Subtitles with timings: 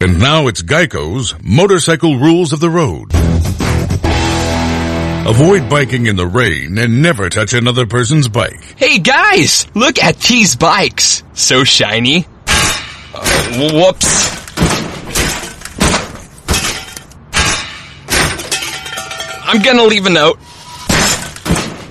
[0.00, 3.10] And now it's Geico's Motorcycle Rules of the Road.
[5.26, 8.60] Avoid biking in the rain and never touch another person's bike.
[8.76, 11.22] Hey guys, look at these bikes.
[11.32, 12.26] So shiny.
[12.46, 14.34] Uh, whoops.
[19.46, 20.38] I'm gonna leave a note.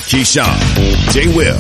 [0.10, 1.28] Keyshawn, J.
[1.36, 1.60] Will,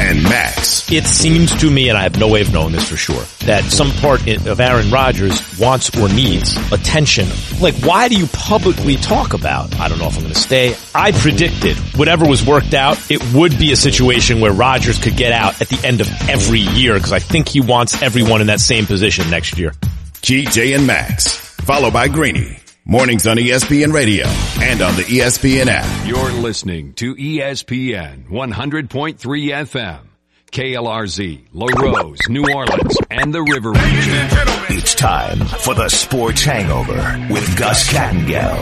[0.00, 0.90] and Max.
[0.90, 3.62] It seems to me, and I have no way of knowing this for sure, that
[3.64, 7.28] some part of Aaron Rodgers wants or needs attention.
[7.60, 10.74] Like, why do you publicly talk about, I don't know if I'm going to stay?
[10.94, 15.32] I predicted whatever was worked out, it would be a situation where Rodgers could get
[15.32, 18.60] out at the end of every year because I think he wants everyone in that
[18.60, 19.74] same position next year.
[20.22, 21.36] Key, J, and Max.
[21.66, 22.60] Followed by Greeny.
[22.84, 24.26] Mornings on ESPN Radio
[24.62, 26.06] and on the ESPN app.
[26.08, 30.00] You're listening to ESPN 100.3 FM,
[30.50, 34.76] KLRZ, La Rose, New Orleans, and the River Region.
[34.76, 38.58] It's time for the Sports Hangover with Gus Kattengell.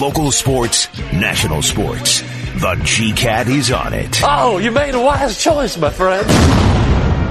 [0.00, 2.22] Local sports, national sports.
[2.56, 4.20] The G-Cat is on it.
[4.24, 6.26] Oh, you made a wise choice, my friend.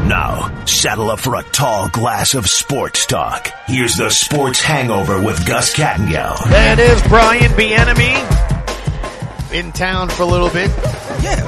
[0.08, 3.50] Now, saddle up for a tall glass of sports talk.
[3.68, 6.44] Here's the Sports Hangover with Gus Kattengell.
[6.50, 8.18] That is Brian Bienemy
[9.54, 10.70] in town for a little bit.
[11.22, 11.48] Yeah.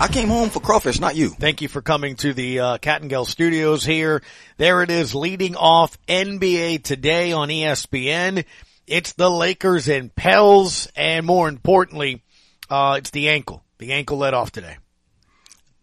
[0.00, 1.30] I came home for crawfish, not you.
[1.30, 4.22] Thank you for coming to the uh, Kattengell Studios here.
[4.58, 8.44] There it is, leading off NBA today on ESPN.
[8.86, 12.22] It's the Lakers and Pels, and more importantly,
[12.70, 13.64] uh, it's the ankle.
[13.78, 14.76] The ankle let off today.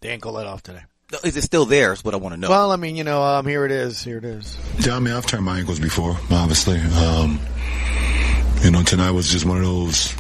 [0.02, 0.84] The ankle let off today.
[1.24, 1.94] Is it still there?
[1.94, 2.50] Is what I want to know.
[2.50, 4.04] Well, I mean, you know, um, here it is.
[4.04, 4.58] Here it is.
[4.80, 6.80] Yeah, I mean, I've turned my ankles before, obviously.
[6.80, 7.40] Um,
[8.62, 10.14] you know, tonight was just one of those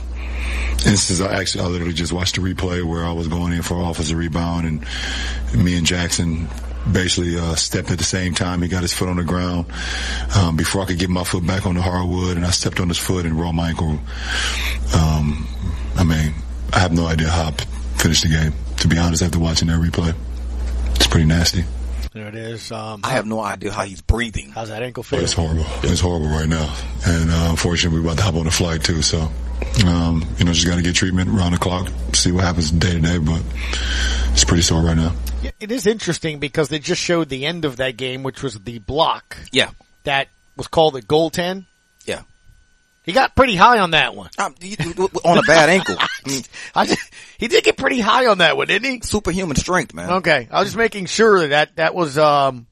[0.85, 1.21] instances.
[1.21, 3.85] I actually, I literally just watched the replay where I was going in for an
[3.85, 6.47] offensive rebound, and me and Jackson
[6.91, 8.61] basically uh, stepped at the same time.
[8.61, 9.65] He got his foot on the ground
[10.35, 12.87] um, before I could get my foot back on the hardwood, and I stepped on
[12.87, 13.99] his foot and rolled my ankle.
[14.95, 15.47] Um,
[15.95, 16.33] I mean,
[16.73, 17.51] I have no idea how I
[17.97, 18.53] finished the game.
[18.77, 20.13] To be honest, after watching that replay,
[20.95, 21.63] it's pretty nasty.
[22.13, 22.71] There it is.
[22.71, 24.49] Um, I have no idea how he's breathing.
[24.51, 25.19] How's that ankle feel?
[25.19, 25.65] It's horrible.
[25.83, 26.73] It's horrible right now.
[27.05, 29.01] And uh, unfortunately, we're about to hop on a flight too.
[29.01, 29.29] So,
[29.85, 32.93] um, you know, just got to get treatment around the clock, see what happens day
[32.93, 33.17] to day.
[33.17, 33.43] But
[34.31, 35.13] it's pretty sore right now.
[35.59, 38.79] It is interesting because they just showed the end of that game, which was the
[38.79, 39.37] block.
[39.51, 39.71] Yeah.
[40.03, 41.57] That was called a goaltend.
[41.57, 41.74] Yeah.
[43.05, 44.29] He got pretty high on that one.
[44.37, 45.95] Um, you- you- on a bad ankle.
[46.75, 48.99] I just, he did get pretty high on that one, didn't he?
[49.01, 50.09] superhuman strength, man.
[50.09, 50.47] Okay.
[50.51, 52.67] I was just making sure that that, that was, um,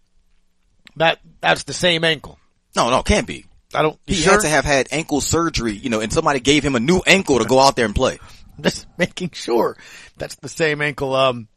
[0.95, 2.39] that, that's the same ankle.
[2.75, 3.45] No, no, can't be.
[3.75, 4.33] I don't, He sure?
[4.33, 7.39] had to have had ankle surgery, you know, and somebody gave him a new ankle
[7.39, 8.19] to go out there and play.
[8.61, 9.77] Just making sure
[10.17, 11.15] that's the same ankle.
[11.15, 11.47] Um,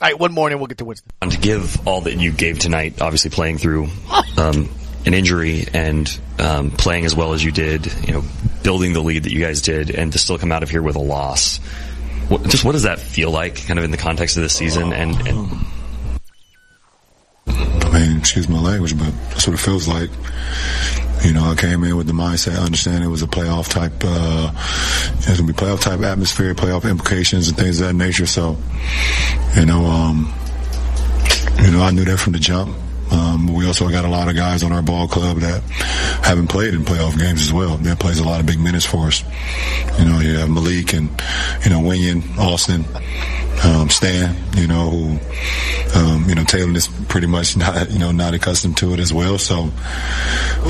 [0.00, 1.10] all right, one morning we'll get to Winston.
[1.22, 3.88] And to give all that you gave tonight, obviously playing through
[4.36, 4.68] um,
[5.06, 8.24] an injury and um, playing as well as you did, you know,
[8.62, 10.96] building the lead that you guys did, and to still come out of here with
[10.96, 11.58] a loss.
[12.28, 14.92] What, just what does that feel like, kind of in the context of this season?
[14.92, 15.66] And, and
[17.46, 20.10] I mean, excuse my language, but that's what it feels like.
[21.22, 23.92] You know, I came in with the mindset, I understand it was a playoff type,
[24.04, 24.50] uh,
[25.26, 28.26] gonna be playoff type atmosphere, playoff implications and things of that nature.
[28.26, 28.56] So,
[29.56, 30.34] you know, um,
[31.62, 32.76] you know, I knew that from the jump.
[33.14, 35.62] Um, we also got a lot of guys on our ball club that
[36.24, 37.76] haven't played in playoff games as well.
[37.78, 39.22] That plays a lot of big minutes for us.
[39.98, 41.08] You know, you have Malik and,
[41.64, 42.84] you know, Wenyen, Austin,
[43.64, 45.18] um, Stan, you know, who,
[45.94, 49.12] um, you know, Taylor is pretty much not, you know, not accustomed to it as
[49.12, 49.38] well.
[49.38, 49.70] So,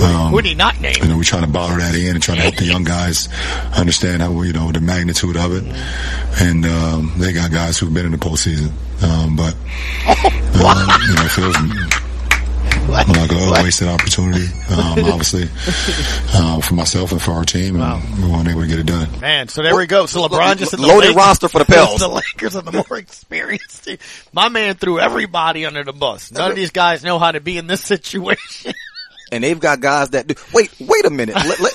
[0.02, 0.96] um, Who did he not name?
[1.00, 3.28] you know, we're trying to bottle that in and trying to help the young guys
[3.76, 5.64] understand how, you know, the magnitude of it.
[6.40, 8.72] And, um, they got guys who've been in the postseason.
[9.02, 9.54] Um, but,
[10.06, 11.56] um, you know, it feels
[12.88, 15.48] like a wasted opportunity, um, obviously,
[16.34, 17.80] uh, for myself and for our team.
[17.80, 19.20] And we weren't able to get it done.
[19.20, 20.06] Man, so there we go.
[20.06, 22.00] So LeBron just said the Loaded Lakers- roster for the Pels.
[22.04, 23.98] The Lakers are the more experienced team.
[24.32, 26.30] My man threw everybody under the bus.
[26.32, 28.72] None of these guys know how to be in this situation.
[29.32, 30.34] and they've got guys that do.
[30.52, 31.34] Wait, wait a minute.
[31.36, 31.72] Let, let,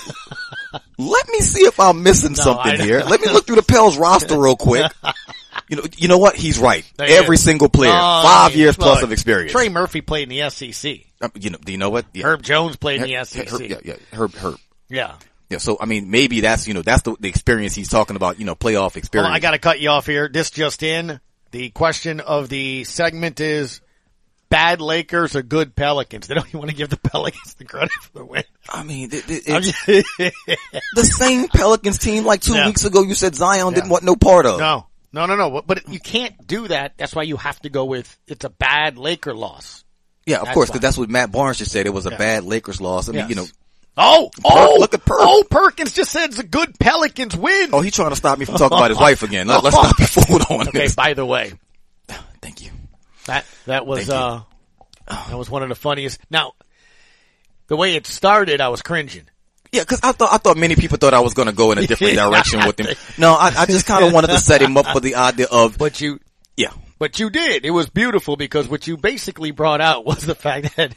[0.98, 3.00] let me see if I'm missing No, something here.
[3.00, 4.90] Let me look through the Pels roster real quick.
[5.70, 6.34] You know, you know what?
[6.36, 6.84] He's right.
[6.96, 9.52] They Every single player, Oh, five years plus of experience.
[9.52, 10.98] Trey Murphy played in the SEC.
[11.22, 12.06] Um, you know, do you know what?
[12.12, 12.26] Yeah.
[12.26, 13.48] Herb Jones played in the SEC.
[13.48, 14.56] Herb, yeah, yeah, Herb, Herb.
[14.88, 15.14] Yeah.
[15.48, 15.58] Yeah.
[15.58, 18.38] So I mean, maybe that's you know that's the, the experience he's talking about.
[18.40, 19.28] You know, playoff experience.
[19.30, 20.28] on, I got to cut you off here.
[20.28, 21.20] This just in.
[21.52, 23.80] The question of the segment is
[24.48, 26.26] bad Lakers or good Pelicans?
[26.26, 28.44] They don't even want to give the Pelicans the credit for the win.
[28.68, 30.34] I mean, it, it,
[30.94, 32.66] the same Pelicans team like two Yeah.
[32.66, 33.02] weeks ago.
[33.02, 33.74] You said Zion Yeah.
[33.74, 34.58] didn't want no part of.
[34.60, 35.62] No, no, no, no.
[35.66, 36.94] But you can't do that.
[36.96, 39.84] That's why you have to go with it's a bad Laker loss.
[40.26, 41.86] Yeah, of That's course, because that's what Matt Barnes just said.
[41.86, 42.18] It was a Yeah.
[42.18, 43.08] bad Lakers loss.
[43.08, 43.28] I mean, Yes.
[43.30, 43.46] you know.
[43.96, 45.18] Oh, oh, look at Perk.
[45.20, 47.70] Oh, Perkins just said it's a good Pelicans win.
[47.72, 49.46] Oh, he's trying to stop me from talking about his wife again.
[49.48, 50.94] Let, us not be fooled on Okay, this.
[50.94, 51.52] by the way,
[52.40, 52.70] Thank you.
[53.26, 54.42] that that was uh
[55.08, 56.20] that was one of the funniest.
[56.30, 56.52] Now,
[57.66, 59.24] the way it started, I was cringing.
[59.72, 61.78] Yeah, because I thought I thought many people thought I was going to go in
[61.78, 62.96] a different direction with him.
[63.18, 65.78] No, I, I just kind of wanted to set him up for the idea of.
[65.78, 66.18] But you,
[66.56, 67.64] yeah, but you did.
[67.64, 70.94] It was beautiful because what you basically brought out was the fact that,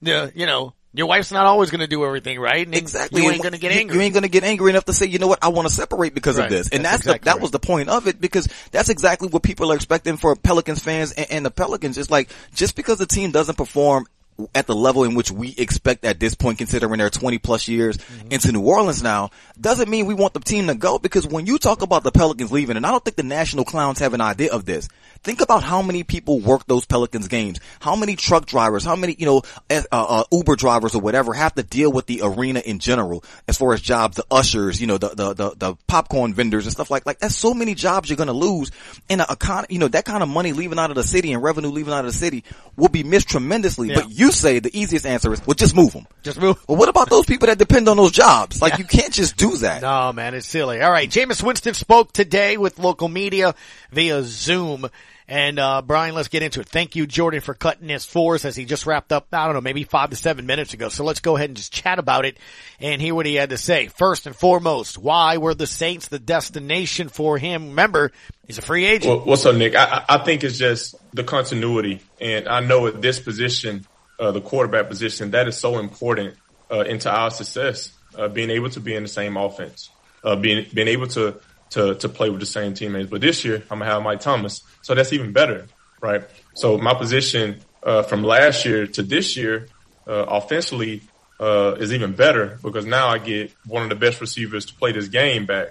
[0.00, 2.64] you know, your wife's not always going to do everything right.
[2.64, 3.22] And Exactly.
[3.22, 3.96] You ain't going to get angry.
[3.96, 5.74] You ain't going to get angry enough to say, you know what, I want to
[5.74, 6.44] separate because Right.
[6.44, 6.70] of this.
[6.70, 7.42] And That's that's, exactly the, that right.
[7.42, 11.12] was the point of it because that's exactly what people are expecting for Pelicans fans
[11.12, 11.98] and, and the Pelicans.
[11.98, 14.06] It's like, just because the team doesn't perform
[14.54, 17.96] at the level in which we expect at this point, considering they're 20 plus years
[17.96, 18.32] Mm-hmm.
[18.32, 19.30] into New Orleans now,
[19.60, 22.52] doesn't mean we want the team to go because when you talk about the Pelicans
[22.52, 24.88] leaving, and I don't think the national clowns have an idea of this,
[25.22, 29.16] think about how many people work those Pelicans games, how many truck drivers, how many,
[29.18, 32.78] you know, uh, uh, Uber drivers or whatever have to deal with the arena in
[32.78, 36.66] general as far as jobs, the ushers, you know, the, the, the, the popcorn vendors
[36.66, 38.70] and stuff like, like that's so many jobs you're going to lose
[39.08, 41.42] and a, econ- you know, that kind of money leaving out of the city and
[41.42, 42.44] revenue leaving out of the city
[42.76, 43.88] will be missed tremendously.
[43.88, 43.96] Yeah.
[43.96, 46.06] But you say the easiest answer is, well, just move them.
[46.22, 46.62] Just move.
[46.68, 48.60] Well, what about those people that depend on those jobs?
[48.60, 49.82] Like you can't just do that.
[49.82, 50.80] No, man, it's silly.
[50.80, 53.54] All right, Jameis Winston spoke today with local media
[53.90, 54.88] via Zoom.
[55.28, 56.68] And uh, Brian, let's get into it.
[56.68, 59.26] Thank you, Jordan, for cutting this for us as he just wrapped up.
[59.32, 60.88] I don't know, maybe five to seven minutes ago.
[60.88, 62.38] So let's go ahead and just chat about it
[62.78, 63.88] and hear what he had to say.
[63.88, 67.70] First and foremost, why were the Saints the destination for him?
[67.70, 68.12] Remember,
[68.46, 69.16] he's a free agent.
[69.16, 69.74] Well, what's up, Nick?
[69.74, 73.84] I, I I think it's just the continuity, and I know at this position,
[74.18, 76.34] uh, the quarterback position, that is so important
[76.70, 77.92] uh, into our success.
[78.16, 79.90] Uh, being able to be in the same offense,
[80.24, 81.38] uh, being being able to
[81.70, 83.10] to to play with the same teammates.
[83.10, 85.66] But this year, I'm gonna have Mike Thomas, so that's even better,
[86.00, 86.24] right?
[86.54, 89.68] So my position uh, from last year to this year,
[90.06, 91.02] uh, offensively,
[91.38, 94.92] uh, is even better because now I get one of the best receivers to play
[94.92, 95.68] this game back.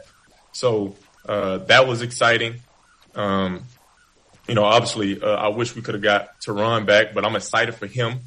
[0.52, 0.96] So
[1.28, 2.62] uh, that was exciting.
[3.16, 3.64] Um,
[4.48, 7.74] you know, obviously, uh, I wish we could have got Terron back, but I'm excited
[7.76, 8.20] for him.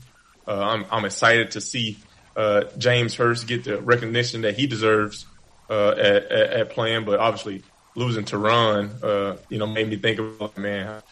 [0.48, 1.98] Uh, I'm, I'm excited to see
[2.34, 5.26] uh, James Hurst get the recognition that he deserves
[5.68, 7.04] uh, at, at, at playing.
[7.04, 7.62] But obviously,
[7.94, 11.02] losing Terron, uh, you know, made me think of man,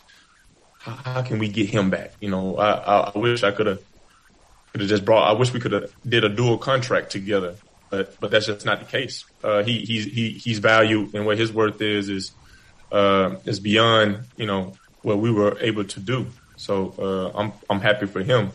[0.79, 2.13] how, how can we get him back?
[2.21, 3.83] You know, I, I, wish I could have
[4.73, 5.29] could have just brought.
[5.29, 7.57] I wish we could have did a dual contract together,
[7.91, 9.25] but but that's just not the case.
[9.43, 12.31] Uh, he he's he he's valued and what his worth is is
[12.93, 16.27] uh, is beyond you know what we were able to do.
[16.57, 18.53] So uh, I'm I'm happy for him.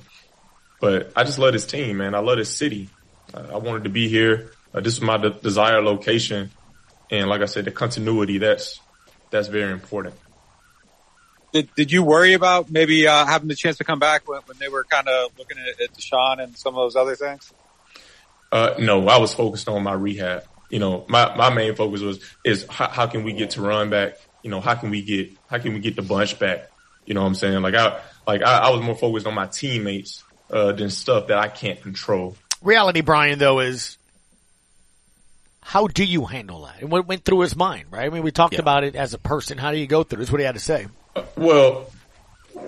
[0.81, 2.13] But I just love this team, man.
[2.15, 2.89] I love this city.
[3.33, 4.51] Uh, I wanted to be here.
[4.73, 6.49] Uh, this is my de- desired location,
[7.09, 8.79] and like I said, the continuity that's
[9.29, 10.15] that's very important.
[11.53, 14.57] Did, did you worry about maybe uh, having the chance to come back when, when
[14.57, 17.53] they were kind of looking at, at Deshaun and some of those other things?
[18.51, 20.43] Uh, no, I was focused on my rehab.
[20.69, 24.15] You know, my, my main focus was, is how, how can we get Terron back?
[24.43, 26.69] You know, how can we get, how can we get the bunch back?
[27.05, 27.61] You know what I'm saying?
[27.61, 31.37] Like I, like I, I was more focused on my teammates, uh, than stuff that
[31.37, 32.35] I can't control.
[32.61, 33.97] Reality, Brian, though, is
[35.61, 36.81] how do you handle that?
[36.81, 38.05] And what went through his mind, right?
[38.05, 39.57] I mean, we talked about it as a person.
[39.57, 40.31] How do you go through this?
[40.31, 40.87] What he had to say.
[41.37, 41.89] Well,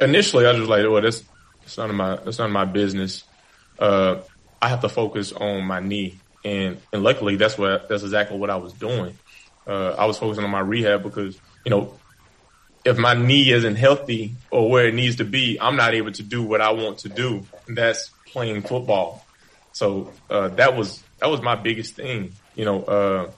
[0.02, 1.24] initially I was just like, well, that's
[1.64, 3.24] It's none of my it's none of my business.
[3.78, 4.22] Uh,
[4.62, 8.50] I have to focus on my knee, and and luckily that's what that's exactly what
[8.50, 9.18] I was doing.
[9.66, 11.98] Uh, I was focusing on my rehab because you know
[12.86, 16.24] if my knee isn't healthy or where it needs to be, I'm not able to
[16.24, 17.46] do what I want to do.
[17.68, 19.26] That's playing football.
[19.72, 22.34] So uh, that was that was my biggest thing.
[22.56, 23.32] You know, uh,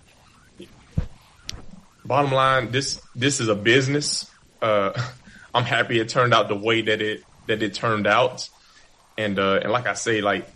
[2.03, 4.29] bottom line, this this is a business.
[4.61, 4.91] Uh,
[5.53, 8.49] I'm happy it turned out the way that it that it turned out.
[9.17, 10.47] And uh, and like I say, like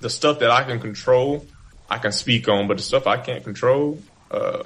[0.00, 1.46] the stuff that I can control,
[1.90, 4.62] I can speak on, but the stuff I can't control, uh,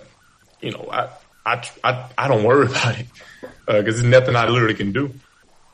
[0.60, 1.08] you know, I,
[1.44, 3.06] I I I don't worry about it
[3.40, 5.12] because uh, there's nothing I literally can do.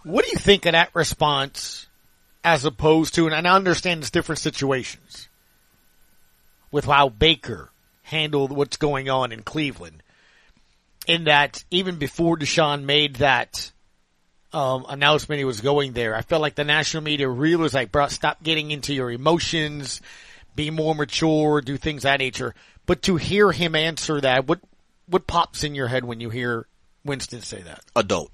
[0.05, 1.87] What do you think of that response
[2.47, 5.29] as opposed to, and I understand it's different situations
[6.71, 7.71] with how Baker
[8.05, 10.01] handled what's going on in Cleveland
[11.09, 13.73] in that even before Deshaun made that
[14.53, 17.91] um, announcement he was going there, I felt like the national media really was like,
[17.91, 20.01] bro, stop getting into your emotions,
[20.55, 22.55] be more mature, do things that nature.
[22.87, 24.61] But to hear him answer that, what
[25.09, 26.67] what pops in your head when you hear
[27.05, 27.83] Winston say that?
[27.97, 28.31] Adult.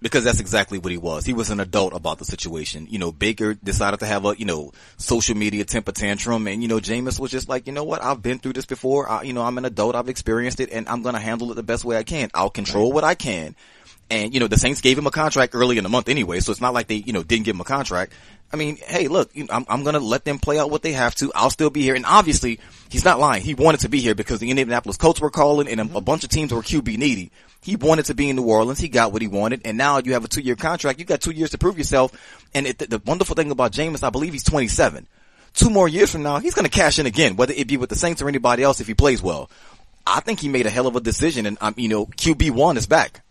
[0.00, 1.26] Because that's exactly what he was.
[1.26, 2.86] He was an adult about the situation.
[2.88, 6.68] You know, Baker decided to have a, you know, social media temper tantrum and, you
[6.68, 9.08] know, Jameis was just like, you know what, I've been through this before.
[9.08, 9.96] I, you know, I'm an adult.
[9.96, 12.30] I've experienced it and I'm going to handle it the best way I can.
[12.32, 13.56] I'll control what I can.
[14.10, 16.50] And, you know, the Saints gave him a contract early in the month anyway, so
[16.50, 18.12] it's not like they, you know, didn't give him a contract.
[18.50, 21.14] I mean, hey, look, I'm, I'm going to let them play out what they have
[21.16, 21.30] to.
[21.34, 21.94] I'll still be here.
[21.94, 23.42] And obviously, he's not lying.
[23.42, 26.24] He wanted to be here because the Indianapolis Colts were calling and a, a bunch
[26.24, 27.30] of teams were QB needy.
[27.60, 28.78] He wanted to be in New Orleans.
[28.78, 29.62] He got what he wanted.
[29.64, 30.98] And now you have a two year contract.
[30.98, 32.12] You got two years to prove yourself.
[32.54, 35.06] And it, the, the wonderful thing about Jameis, I believe he's 27.
[35.54, 37.90] Two more years from now, he's going to cash in again, whether it be with
[37.90, 39.50] the Saints or anybody else if he plays well.
[40.06, 42.86] I think he made a hell of a decision and, um, you know, QB1 is
[42.86, 43.22] back.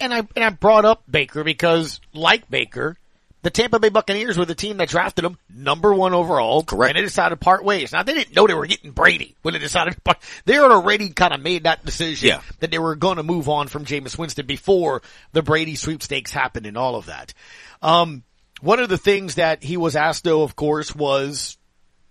[0.00, 2.96] And I, and I brought up Baker because like Baker,
[3.42, 6.62] the Tampa Bay Buccaneers were the team that drafted him number one overall.
[6.64, 6.90] Correct.
[6.90, 7.92] And they decided to part ways.
[7.92, 10.18] Now they didn't know they were getting Brady when they decided to part.
[10.44, 12.40] They had already kind of made that decision Yeah.
[12.60, 15.02] that they were going to move on from Jameis Winston before
[15.32, 17.32] the Brady sweepstakes happened and all of that.
[17.80, 18.24] Um,
[18.60, 21.56] one of the things that he was asked though, of course, was,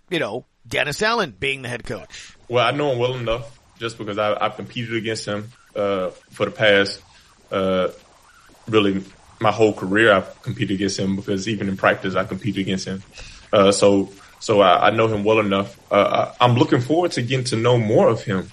[0.08, 2.34] you know, Dennis Allen being the head coach.
[2.48, 6.46] Well, I know him well enough just because I, I've competed against him uh, for
[6.46, 7.02] the past,
[7.52, 7.88] uh,
[8.66, 9.04] really
[9.40, 10.12] my whole career.
[10.12, 13.02] I've competed against him because even in practice I competed against him.
[13.52, 15.78] Uh, so so I, I know him well enough.
[15.90, 18.50] Uh, I, I'm looking forward to getting to know more of him.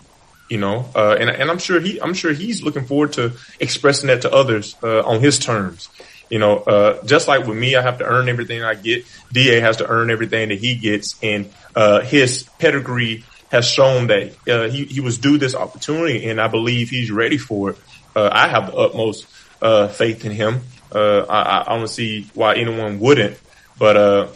[0.50, 4.08] You know, uh, and and I'm sure he I'm sure he's looking forward to expressing
[4.08, 5.89] that to others uh, on his terms.
[6.30, 9.06] You know, uh, just like with me, I have to earn everything I get.
[9.32, 14.34] Da has to earn everything that he gets, and uh, his pedigree has shown that
[14.72, 17.77] he he was due this opportunity, and I believe he's ready for it.
[18.15, 19.25] Uh, I have the utmost
[19.62, 20.62] uh, faith in him.
[20.96, 23.38] Uh, I, I don't see why anyone wouldn't,
[23.78, 24.28] but uh,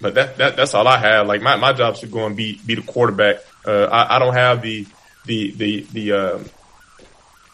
[0.00, 1.26] but that, that that's all I have.
[1.26, 3.36] Like my, my job to go and be be the quarterback.
[3.66, 4.86] Uh, I, I don't have the
[5.24, 6.38] the the the uh,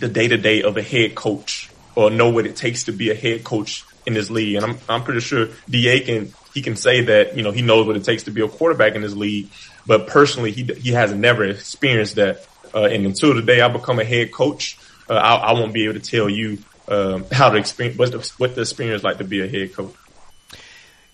[0.01, 3.11] the day to day of a head coach or know what it takes to be
[3.11, 4.57] a head coach in this league.
[4.57, 7.87] And I'm I'm pretty sure Da can he can say that you know he knows
[7.87, 9.49] what it takes to be a quarterback in this league.
[9.87, 12.47] But personally, he he has never experienced that.
[12.73, 15.85] Uh, and until the day I become a head coach, uh, I, I won't be
[15.85, 16.59] able to tell you
[16.91, 19.95] um, how to experience what the, what the experience like to be a head coach.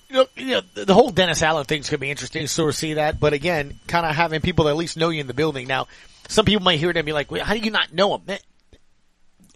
[0.09, 2.49] You know, you know, the the whole Dennis Allen thing's going to be interesting to
[2.49, 3.21] sort of see that.
[3.21, 5.67] But again, kind of having people that at least know you in the building.
[5.67, 5.89] Now,
[6.29, 8.39] some people might hear it and be like, Wait, how do you not know him?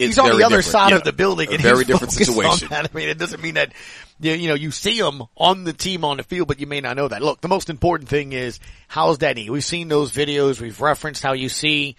[0.09, 0.97] He's on the other side Yeah.
[0.97, 2.69] of the building A and very he's different situation.
[2.71, 2.91] that.
[2.93, 3.73] I mean, it doesn't mean that,
[4.21, 6.81] you you know, you see him on the team on the field, but you may
[6.81, 7.23] not know that.
[7.23, 9.51] Look, the most important thing is, how's that knee?
[9.51, 10.61] We've seen those videos.
[10.61, 11.97] We've referenced how you see,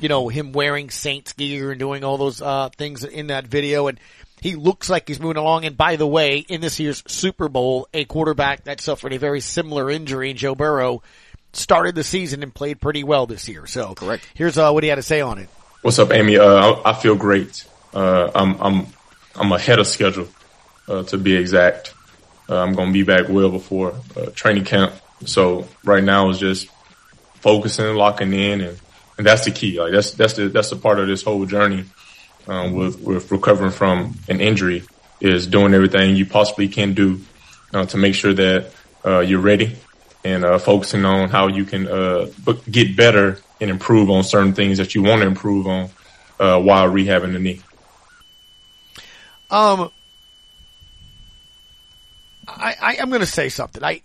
[0.00, 3.86] you know, him wearing Saints gear and doing all those, uh, things in that video.
[3.88, 3.98] And
[4.40, 5.64] he looks like he's moving along.
[5.64, 9.40] And by the way, in this year's Super Bowl, a quarterback that suffered a very
[9.40, 11.02] similar injury, Joe Burrow,
[11.52, 13.66] started the season and played pretty well this year.
[13.66, 14.26] So Correct.
[14.34, 15.48] here's, uh, what he had to say on it.
[15.82, 16.38] What's up, Amy?
[16.38, 17.64] Uh, I, I feel great.
[17.92, 18.86] Uh, I'm I'm
[19.34, 20.28] I'm ahead of schedule,
[20.86, 21.92] uh, to be exact.
[22.48, 24.94] Uh, I'm gonna be back well before uh, training camp.
[25.24, 26.68] So right now is just
[27.40, 28.78] focusing, locking in, and,
[29.18, 29.80] and that's the key.
[29.80, 31.84] Like that's that's the that's the part of this whole journey
[32.46, 34.84] um, with with recovering from an injury
[35.20, 37.20] is doing everything you possibly can do
[37.74, 38.70] uh, to make sure that
[39.04, 39.74] uh, you're ready
[40.24, 42.28] and uh, focusing on how you can uh,
[42.70, 45.88] get better and improve on certain things that you want to improve on
[46.40, 47.60] uh, while rehabbing the knee.
[49.50, 49.90] Um,
[52.48, 53.82] I, I I'm going to say something.
[53.84, 54.00] I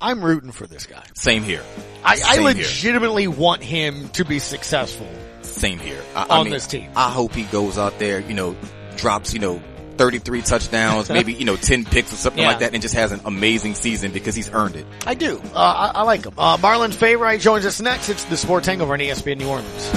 [0.00, 1.04] I'm rooting for this guy.
[1.14, 1.62] Same here.
[2.04, 2.54] I, I Same here.
[2.54, 5.08] legitimately want him to be successful.
[5.42, 6.02] Same here.
[6.14, 6.90] I, I On mean, this team.
[6.96, 8.56] I hope he goes out there, you know,
[8.96, 9.62] drops, you know,
[9.96, 12.48] 33 touchdowns, maybe, you know, 10 picks or something Yeah.
[12.48, 14.86] like that and just has an amazing season because he's earned it.
[15.06, 15.40] I do.
[15.54, 15.58] Uh,
[15.94, 16.34] I, I like him.
[16.38, 18.08] Uh, Marlon Favorite joins us next.
[18.08, 19.92] It's the Sports Hangover on ESPN New Orleans.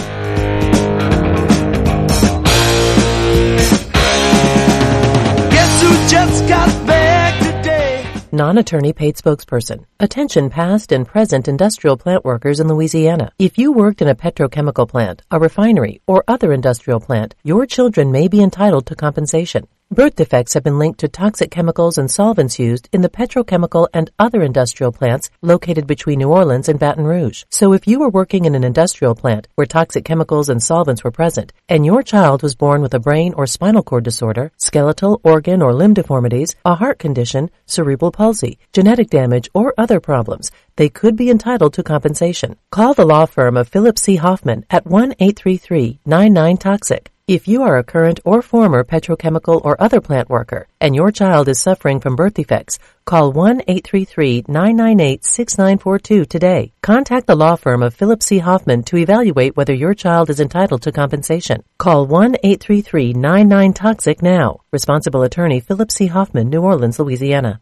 [5.53, 8.05] Guess who just got back today?
[8.31, 9.85] Non-attorney paid spokesperson.
[9.99, 13.31] Attention past and present industrial plant workers in Louisiana.
[13.37, 18.11] If you worked in a petrochemical plant, a refinery, or other industrial plant, your children
[18.11, 19.67] may be entitled to compensation.
[19.91, 24.11] Birth defects have been linked to toxic chemicals and solvents used in the petrochemical and
[24.19, 27.45] other industrial plants located between New Orleans and Baton Rouge.
[27.49, 31.09] So if you were working in an industrial plant where toxic chemicals and solvents were
[31.09, 35.63] present, and your child was born with a brain or spinal cord disorder, skeletal, organ,
[35.63, 41.17] or limb deformities, a heart condition, cerebral palsy, genetic damage, or other problems, they could
[41.17, 42.57] be entitled to compensation.
[42.69, 44.17] Call the law firm of Philip C.
[44.17, 47.07] Hoffman at 1-833-99-TOXIC.
[47.29, 51.47] If you are a current or former petrochemical or other plant worker and your child
[51.47, 56.73] is suffering from birth defects, call 1-833-998-6942 today.
[56.81, 58.39] Contact the law firm of Philip C.
[58.39, 61.61] Hoffman to evaluate whether your child is entitled to compensation.
[61.77, 64.61] Call 1-833-99-TOXIC now.
[64.71, 66.07] Responsible attorney Philip C.
[66.07, 67.61] Hoffman, New Orleans, Louisiana.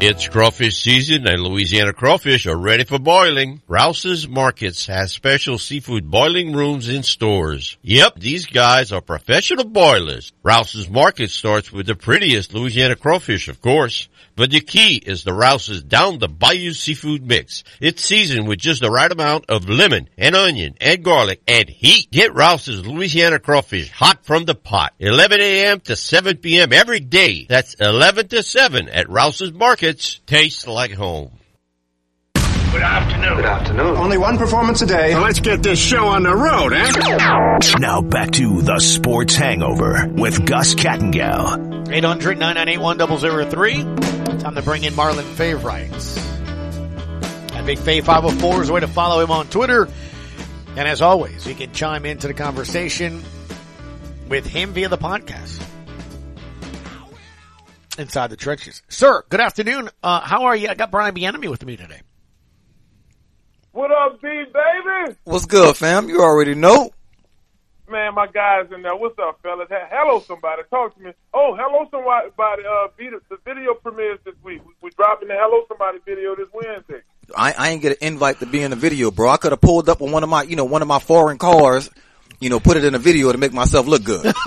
[0.00, 3.62] It's crawfish season and Louisiana crawfish are ready for boiling.
[3.66, 7.78] Rouse's Markets has special seafood boiling rooms in stores.
[7.82, 10.32] Yep, these guys are professional boilers.
[10.42, 14.08] Rouse's Market starts with the prettiest Louisiana crawfish, of course.
[14.36, 17.62] But the key is the Rouse's down the Bayou seafood mix.
[17.80, 22.10] It's seasoned with just the right amount of lemon and onion and garlic and heat.
[22.10, 24.92] Get Rouse's Louisiana crawfish hot from the pot.
[24.98, 25.80] 11 a.m.
[25.80, 26.72] to 7 p.m.
[26.72, 27.46] every day.
[27.48, 29.52] That's 11 to 7 at Rouse's
[29.84, 30.20] Markets.
[30.26, 31.30] Tastes like home.
[32.34, 33.36] Good afternoon.
[33.36, 33.96] Good afternoon.
[33.98, 35.14] Only one performance a day.
[35.14, 36.90] let's get this show on the road, eh?
[37.78, 41.84] Now back to the Sports Hangover with Gus Kattengell.
[41.86, 44.40] 800-998-1003.
[44.40, 46.16] Time to bring in Marlon Favorites.
[47.52, 49.86] At Big Fave 504 is the way to follow him on Twitter.
[50.76, 53.22] And as always, you can chime into the conversation
[54.30, 55.60] with him via the podcast.
[57.98, 58.82] Inside the trenches.
[58.88, 59.88] Sir, good afternoon.
[60.02, 60.68] Uh, how are you?
[60.68, 62.00] I got Brian Bienemy with me today.
[63.72, 65.16] What up, B baby?
[65.24, 66.08] What's good, fam?
[66.08, 66.90] You already know.
[67.88, 68.96] Man, my guys in there.
[68.96, 69.68] What's up, fellas?
[69.70, 70.62] Hello, somebody.
[70.70, 71.12] Talk to me.
[71.34, 72.62] Oh, hello, somebody.
[72.66, 74.64] Uh, B, the, the video premieres this week.
[74.64, 77.02] We, we dropping the Hello Somebody video this Wednesday.
[77.36, 79.28] I, I ain't get an invite to be in the video, bro.
[79.28, 81.38] I could have pulled up on one of my, you know, one of my foreign
[81.38, 81.90] cars,
[82.40, 84.32] you know, put it in a video to make myself look good.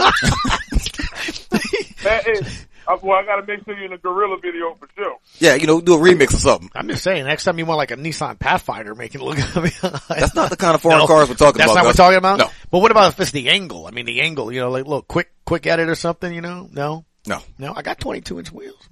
[2.03, 4.87] That is, uh, well, I got to make sure you're in a Gorilla video for
[4.95, 5.17] sure.
[5.39, 6.69] yeah, you know, do a remix or something.
[6.75, 9.37] I'm just saying, next time you want like a Nissan Pathfinder, make it look.
[10.07, 11.75] That's not the kind of foreign cars we're talking That's about.
[11.75, 12.39] That's not what we're talking about.
[12.39, 13.87] No, But what about if it's the angle?
[13.87, 14.51] I mean, the angle.
[14.51, 16.33] You know, like look, quick, quick edit or something.
[16.33, 17.73] You know, no, no, no.
[17.75, 18.87] I got 22 inch wheels.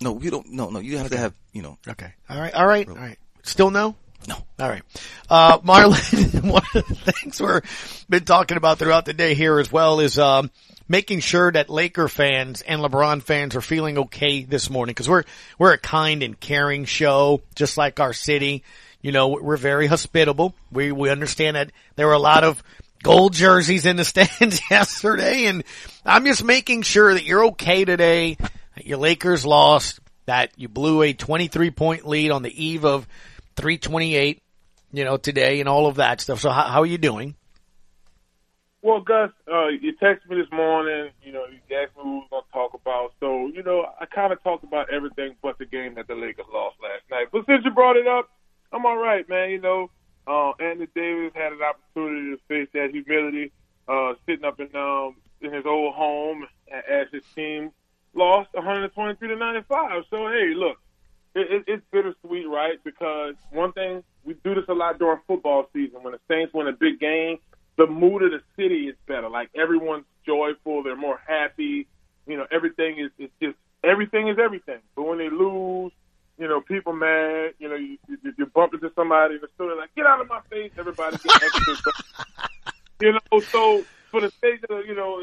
[0.00, 0.50] no, you don't.
[0.52, 1.78] No, no, you have to have, you know.
[1.86, 2.12] Okay.
[2.28, 2.54] All right.
[2.54, 2.88] All right.
[2.88, 3.18] All right.
[3.42, 3.94] Still no?
[4.26, 4.36] No.
[4.58, 4.82] All right.
[5.28, 9.70] Uh, Marlon, one of the things we've been talking about throughout the day here as
[9.70, 10.50] well is, um,
[10.88, 15.24] making sure that Laker fans and LeBron fans are feeling okay this morning because we're,
[15.58, 18.62] we're a kind and caring show, just like our city.
[19.00, 20.54] You know, we're very hospitable.
[20.70, 22.62] We, we understand that there were a lot of
[23.02, 25.64] gold jerseys in the stands yesterday and
[26.04, 28.36] I'm just making sure that you're okay today,
[28.74, 33.06] that your Lakers lost, that you blew a 23 point lead on the eve of
[33.56, 34.42] 328,
[34.92, 36.40] you know, today and all of that stuff.
[36.40, 37.36] So how, how are you doing?
[38.84, 41.10] Well, Gus, uh, you texted me this morning.
[41.22, 43.14] You know, you asked me what we were going to talk about.
[43.18, 46.44] So, you know, I kind of talked about everything but the game that the Lakers
[46.52, 47.28] lost last night.
[47.32, 48.28] But since you brought it up,
[48.72, 49.48] I'm all right, man.
[49.48, 49.90] You know,
[50.26, 53.52] uh, Anthony Davis had an opportunity to face that humility,
[53.88, 57.72] uh, sitting up in um in his old home as his team
[58.12, 60.04] lost 123 to 95.
[60.10, 60.76] So, hey, look,
[61.34, 62.78] it, it, it's bittersweet, right?
[62.84, 66.68] Because one thing we do this a lot during football season when the Saints win
[66.68, 67.38] a big game
[67.76, 69.28] the mood of the city is better.
[69.28, 71.86] Like everyone's joyful, they're more happy.
[72.26, 74.80] You know, everything is it's just everything is everything.
[74.96, 75.92] But when they lose,
[76.38, 77.54] you know, people mad.
[77.58, 80.28] You know, you you, you bump into somebody in the store, like get out of
[80.28, 80.72] my face.
[80.78, 81.92] Everybody gets extra.
[83.00, 85.20] you know, so for the sake of you know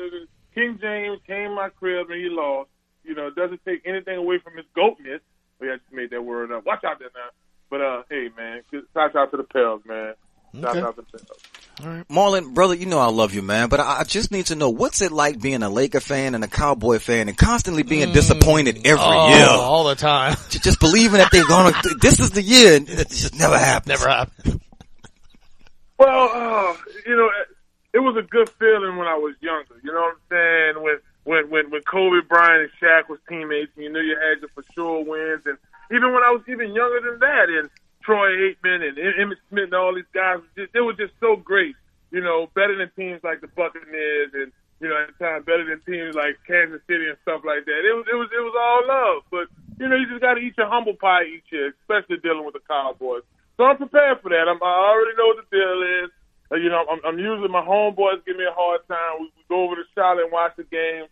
[0.54, 2.70] King James came to my crib and he lost.
[3.04, 5.22] You know, it doesn't take anything away from his goatness.
[5.60, 6.66] Oh, yeah, I just made that word up.
[6.66, 7.30] Watch out there now.
[7.70, 8.62] But uh, hey man,
[8.94, 10.14] shout out to the Pels, man.
[10.60, 10.80] Shout Okay.
[10.82, 12.06] out to the Pels.
[12.10, 14.70] Marlon, brother, you know I love you, man, but I, I just need to know
[14.70, 18.86] what's it like being a Laker fan and a Cowboy fan and constantly being disappointed
[18.86, 19.48] every Oh, year.
[19.48, 20.36] all the time.
[20.50, 23.88] Just believing that they're gonna, this is the year and it just never happens.
[23.88, 24.62] Never happened.
[25.98, 26.74] Well, uh,
[27.08, 27.30] you know,
[27.94, 29.76] it was a good feeling when I was younger.
[29.84, 30.84] You know what I'm saying?
[30.84, 34.42] When when when when Kobe Bryant and Shaq was teammates, and you knew you had
[34.42, 35.58] your for sure wins, and
[35.92, 37.70] even when I was even younger than that, and
[38.04, 41.36] Troy Aikman and Em- Emmitt Smith and all these guys, just, they were just so
[41.36, 41.76] great.
[42.12, 45.64] You know, better than teams like the Buccaneers, and you know, at the time, better
[45.64, 47.82] than teams like Kansas City and stuff like that.
[47.88, 49.48] It was it was it was all love, but
[49.80, 52.54] you know, you just got to eat your humble pie each year, especially dealing with
[52.54, 53.24] the Cowboys.
[53.58, 54.50] So I'm prepared for that.
[54.50, 56.10] I'm, I already know what the deal is.
[56.52, 59.22] Uh, you know, I'm, I'm usually my homeboys give me a hard time.
[59.22, 61.06] We, we go over to Charlotte and watch the game.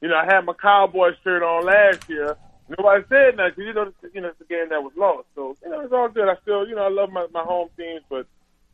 [0.00, 2.36] You know, I had my Cowboy shirt on last year.
[2.78, 3.64] Nobody said nothing.
[3.64, 5.26] You know, you know, it's a game that was lost.
[5.34, 6.28] So you know, it's all good.
[6.28, 8.26] I still, you know, I love my my home teams, but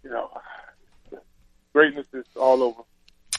[0.02, 0.30] you know,
[1.72, 2.82] greatness is all over.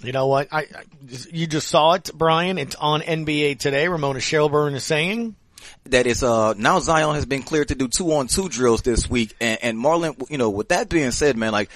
[0.01, 0.49] You know what?
[0.51, 0.83] I, I
[1.31, 2.57] you just saw it, Brian.
[2.57, 3.87] It's on NBA today.
[3.87, 5.35] Ramona Shelburne is saying
[5.85, 9.09] that is uh now Zion has been cleared to do two on two drills this
[9.09, 11.69] week and, and Marlon you know with that being said man like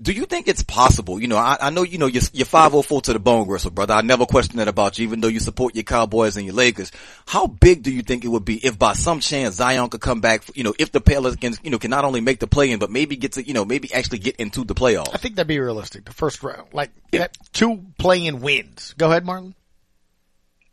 [0.00, 3.02] do you think it's possible you know I, I know you know you're, you're 504
[3.02, 5.74] to the bone gristle brother I never question that about you even though you support
[5.74, 6.92] your Cowboys and your Lakers
[7.26, 10.20] how big do you think it would be if by some chance Zion could come
[10.20, 12.78] back you know if the Pelicans you know can not only make the play in
[12.78, 15.48] but maybe get to you know maybe actually get into the playoffs I think that'd
[15.48, 16.04] be realistic.
[16.04, 18.94] The first round, like that two playing wins.
[18.98, 19.54] Go ahead, Marlon.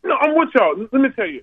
[0.02, 0.76] No, I'm with y'all.
[0.76, 1.42] Let me tell you,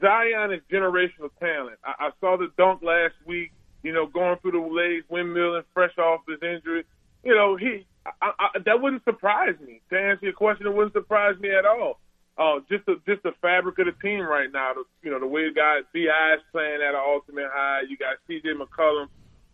[0.00, 1.78] Zion is generational talent.
[1.84, 3.52] I, I saw the dunk last week.
[3.82, 6.84] You know, going through the legs, windmilling, fresh off his injury.
[7.28, 7.84] You know, he
[8.22, 9.82] I, I, that wouldn't surprise me.
[9.90, 12.00] To answer your question, it wouldn't surprise me at all.
[12.38, 14.72] Uh, just the just the fabric of the team right now.
[14.72, 17.82] The, you know, the way you got Bi is playing at an ultimate high.
[17.86, 18.48] You got C.J.
[18.54, 19.08] McCollum.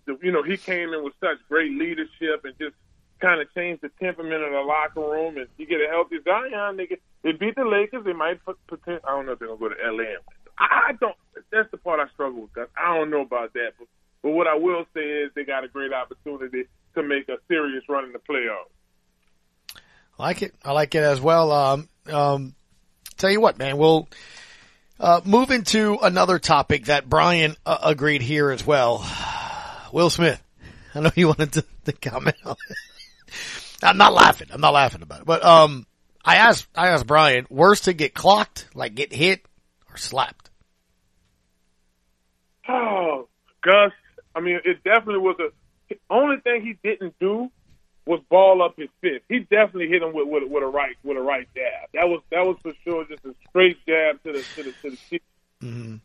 [0.07, 2.77] The, you know, he came in with such great leadership and just
[3.19, 5.37] kind of changed the temperament of the locker room.
[5.37, 8.05] And you get a healthy Zion, they get they beat the Lakers.
[8.05, 9.01] They might put pretend.
[9.03, 10.15] I don't know if they're gonna go to L.A.
[10.59, 11.17] I, I don't.
[11.51, 12.53] That's the part I struggle with.
[12.53, 12.69] Gus.
[12.79, 13.89] I don't know about that, but
[14.23, 17.85] but what I will say is they got a great opportunity to make a serious
[17.89, 18.71] run in the playoffs.
[20.19, 20.55] I like it.
[20.65, 21.53] I like it as well.
[21.53, 22.55] Um, um,
[23.17, 24.09] tell you what, man, we'll
[25.01, 29.07] uh, move into another topic that Brian uh, agreed here as well.
[29.93, 30.41] Will Smith.
[30.95, 32.77] I know you wanted to, to comment on it.
[33.83, 34.49] I'm not laughing.
[34.53, 35.27] I'm not laughing about it.
[35.27, 35.87] But um,
[36.25, 39.45] I asked I asked Brian, worse to get clocked, like get hit,
[39.91, 40.51] or slapped.
[42.69, 43.29] Oh,
[43.63, 43.93] Gus.
[44.35, 45.49] I mean, it definitely was a.
[45.89, 47.51] The only thing he didn't do
[48.07, 49.25] was ball up his fist.
[49.29, 51.89] He definitely hit him with with, with a right with a right jab.
[51.95, 54.91] That was that was for sure just a straight jab to the to the to
[54.91, 55.23] the cheek.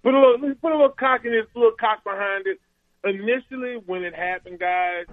[0.03, 2.59] Put a little put a little cock in it, a little cock behind it.
[3.03, 5.05] Initially, when it happened, guys,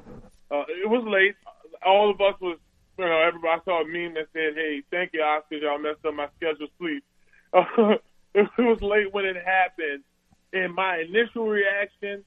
[0.50, 1.36] uh, it was late.
[1.84, 2.58] All of us was,
[2.98, 6.04] you know, everybody I saw a meme that said, "Hey, thank you, Oscar, y'all messed
[6.04, 7.04] up my scheduled sleep."
[7.52, 7.64] Uh,
[8.34, 10.04] it was late when it happened,
[10.52, 12.24] and my initial reaction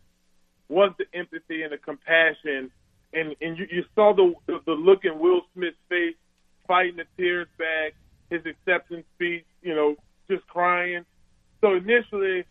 [0.70, 2.72] was the empathy and the compassion,
[3.14, 6.16] and and you, you saw the, the the look in Will Smith's face,
[6.68, 7.94] fighting the tears back,
[8.30, 9.96] his acceptance speech, you know,
[10.30, 11.04] just crying.
[11.62, 12.46] So initially,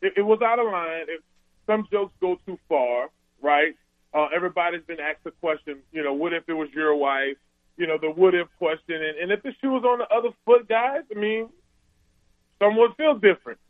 [0.00, 1.02] it, it was out of line.
[1.08, 1.20] It,
[1.66, 3.10] some jokes go too far,
[3.42, 3.74] right?
[4.14, 7.36] Uh, everybody's been asked the question, you know, what if it was your wife?
[7.76, 10.30] You know, the what if question, and, and if the shoe was on the other
[10.44, 11.48] foot, guys, I mean,
[12.58, 13.60] some would feel different.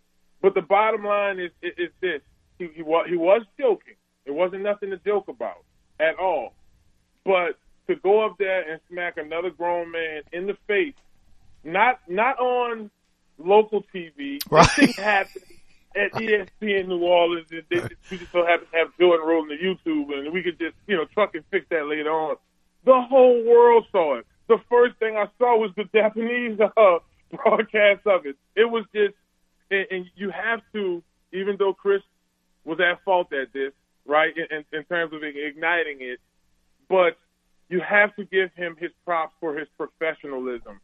[0.41, 2.23] But the bottom line is is, is this:
[2.59, 3.95] he, he was he was joking.
[4.27, 5.65] It wasn't nothing to joke about
[5.99, 6.53] at all.
[7.25, 10.95] But to go up there and smack another grown man in the face,
[11.65, 12.91] not not on
[13.39, 14.69] local TV, Right.
[14.77, 15.45] this thing happened
[15.97, 17.47] at ESPN New Orleans.
[17.51, 20.59] And they, we just so happen to have Jordan rolling the YouTube, and we could
[20.59, 22.37] just you know truck and fix that later on.
[22.85, 24.27] The whole world saw it.
[24.49, 26.99] The first thing I saw was the Japanese uh,
[27.31, 28.37] broadcast of it.
[28.57, 29.15] It was just,
[29.71, 32.01] and, and you have to, even though Chris
[32.65, 33.73] was at fault at this,
[34.07, 36.21] right, in, in, in terms of igniting it,
[36.89, 37.17] but
[37.69, 40.81] you have to give him his props for his professionalism.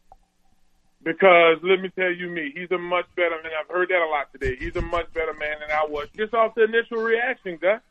[1.03, 3.51] Because let me tell you, me, he's a much better man.
[3.59, 4.55] I've heard that a lot today.
[4.57, 7.81] He's a much better man than I was just off the initial reaction, Gus.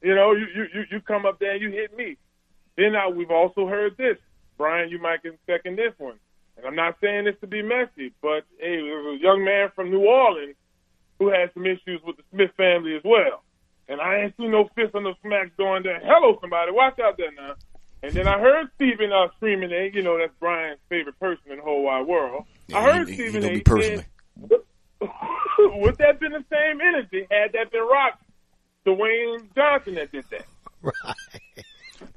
[0.00, 2.16] You know, you you you- come up there and you hit me.
[2.76, 4.16] Then I, we've also heard this,
[4.58, 4.90] Brian.
[4.90, 6.18] You might can second this one.
[6.56, 9.70] And I'm not saying this to be messy, but hey, there was a young man
[9.74, 10.54] from New Orleans
[11.22, 13.42] who had some issues with the Smith family as well.
[13.88, 16.00] And I ain't seen no fist on the smacks going there.
[16.02, 17.54] Hello, somebody, watch out there now.
[18.02, 21.58] And then I heard Stephen uh, screaming, hey, you know, that's Brian's favorite person in
[21.58, 22.44] the whole wide world.
[22.74, 23.60] I heard he- he Stephen A.
[23.60, 24.04] personally.
[24.50, 24.58] said,
[25.58, 28.18] would that been the same energy had that been Rock
[28.84, 30.46] Dwayne Johnson that did that?
[30.82, 31.16] Right.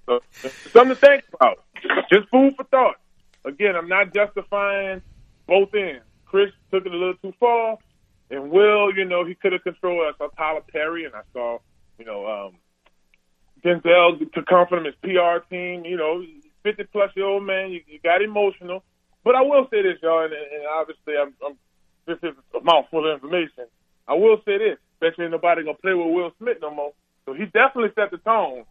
[0.08, 0.20] So,
[0.74, 1.64] something to think about.
[2.12, 2.96] Just food for thought.
[3.44, 5.04] Again, I'm not justifying
[5.48, 6.02] both ends.
[6.26, 7.78] Chris took it a little too far,
[8.30, 10.14] and Will, you know, he could have controlled.
[10.14, 11.60] I saw Tyler Perry, and I saw,
[12.00, 12.58] you know, um,
[13.64, 15.86] Denzel to come from his PR team.
[15.86, 16.24] You know,
[16.64, 18.84] 50 plus year old man, you, you got emotional.
[19.24, 21.58] But I will say this, y'all, and, and obviously, I'm, I'm
[22.06, 23.66] this is a mouthful of information.
[24.08, 26.94] I will say this, especially nobody gonna play with Will Smith no more.
[27.26, 28.66] So he definitely set the tone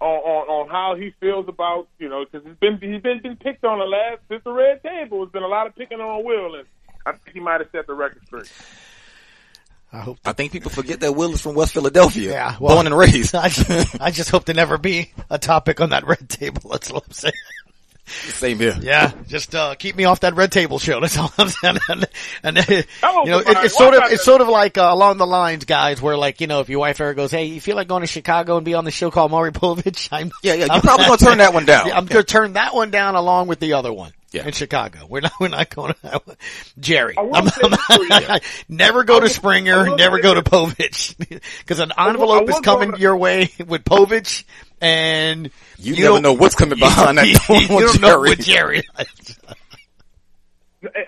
[0.00, 3.36] on on, on how he feels about you know because he's been he's been, been
[3.36, 5.18] picked on the last since the red table.
[5.18, 6.66] There's been a lot of picking on Will, and
[7.06, 8.50] I think he might have set the record straight.
[9.92, 10.18] I hope.
[10.24, 12.30] I think people forget that Will is from West Philadelphia.
[12.30, 13.34] Yeah, well, born and raised.
[13.34, 16.70] I just, I just hope to never be a topic on that red table.
[16.70, 17.34] That's what I'm saying.
[18.06, 18.76] Same here.
[18.80, 21.00] Yeah, just uh, keep me off that red table show.
[21.00, 21.78] That's all I'm saying.
[22.42, 22.82] And, and, you
[23.30, 26.16] know, it, it's sort of it's sort of like uh, along the lines, guys, where
[26.16, 28.56] like you know, if your wife ever goes, "Hey, you feel like going to Chicago
[28.56, 31.18] and be on the show called Maury Povich?" I'm Yeah, yeah, you're I'm- probably gonna
[31.18, 31.90] turn that one down.
[31.92, 34.12] I'm gonna turn that one down along with the other one.
[34.32, 34.46] Yeah.
[34.46, 36.22] in Chicago, we're not we're not going to
[36.78, 37.16] Jerry.
[37.18, 41.16] I will I'm- say this for never go to I Springer, never go to Povich,
[41.58, 44.44] because an envelope I is coming to- your way with Povich,
[44.80, 48.34] and You never don't- know what's coming behind that you, door you with don't know
[48.36, 48.82] Jerry.
[48.82, 48.82] Jerry.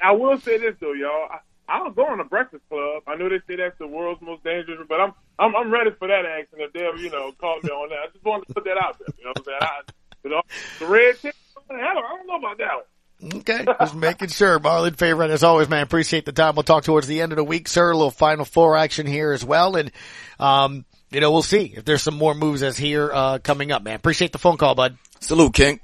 [0.02, 1.28] I will say this though, y'all.
[1.30, 3.04] I, I don't go on the Breakfast Club.
[3.06, 6.08] I know they say that's the world's most dangerous, but I'm I'm I'm ready for
[6.08, 7.98] that action if they ever you know call me on that.
[7.98, 9.08] I just wanted to put that out there.
[9.16, 9.58] You know what I'm saying?
[9.62, 9.80] I,
[10.24, 10.42] you know,
[10.80, 11.34] the red tip.
[11.70, 12.84] I don't, I don't know about that one.
[13.22, 14.58] Okay, just making sure.
[14.58, 15.82] Marlon favorite as always, man.
[15.82, 16.56] Appreciate the time.
[16.56, 17.90] We'll talk towards the end of the week, sir.
[17.90, 19.92] A little final four action here as well, and
[20.40, 23.82] um, you know, we'll see if there's some more moves as here uh coming up,
[23.82, 23.94] man.
[23.94, 24.96] Appreciate the phone call, bud.
[25.20, 25.80] Salute, King.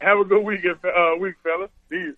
[0.00, 1.70] Have a good weekend, uh, week, fellas.
[1.90, 2.16] See you.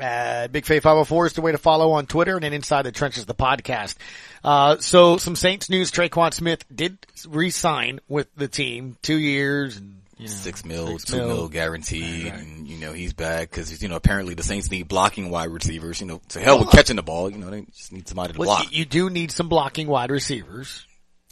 [0.00, 2.92] Uh, Big Fave 504 is the way to follow on Twitter and then Inside the
[2.92, 3.96] Trenches, the podcast.
[4.44, 9.97] Uh, so some Saints news, Tre'Quan Smith did re-sign with the team two years and,
[10.18, 13.88] you know, Six mil, six two mil, guaranteed, and you know he's back because you
[13.88, 16.00] know apparently the Saints need blocking wide receivers.
[16.00, 17.30] You know, to hell with catching the ball.
[17.30, 18.72] You know they just need somebody to Well, block.
[18.72, 20.84] you, do need some blocking wide receivers.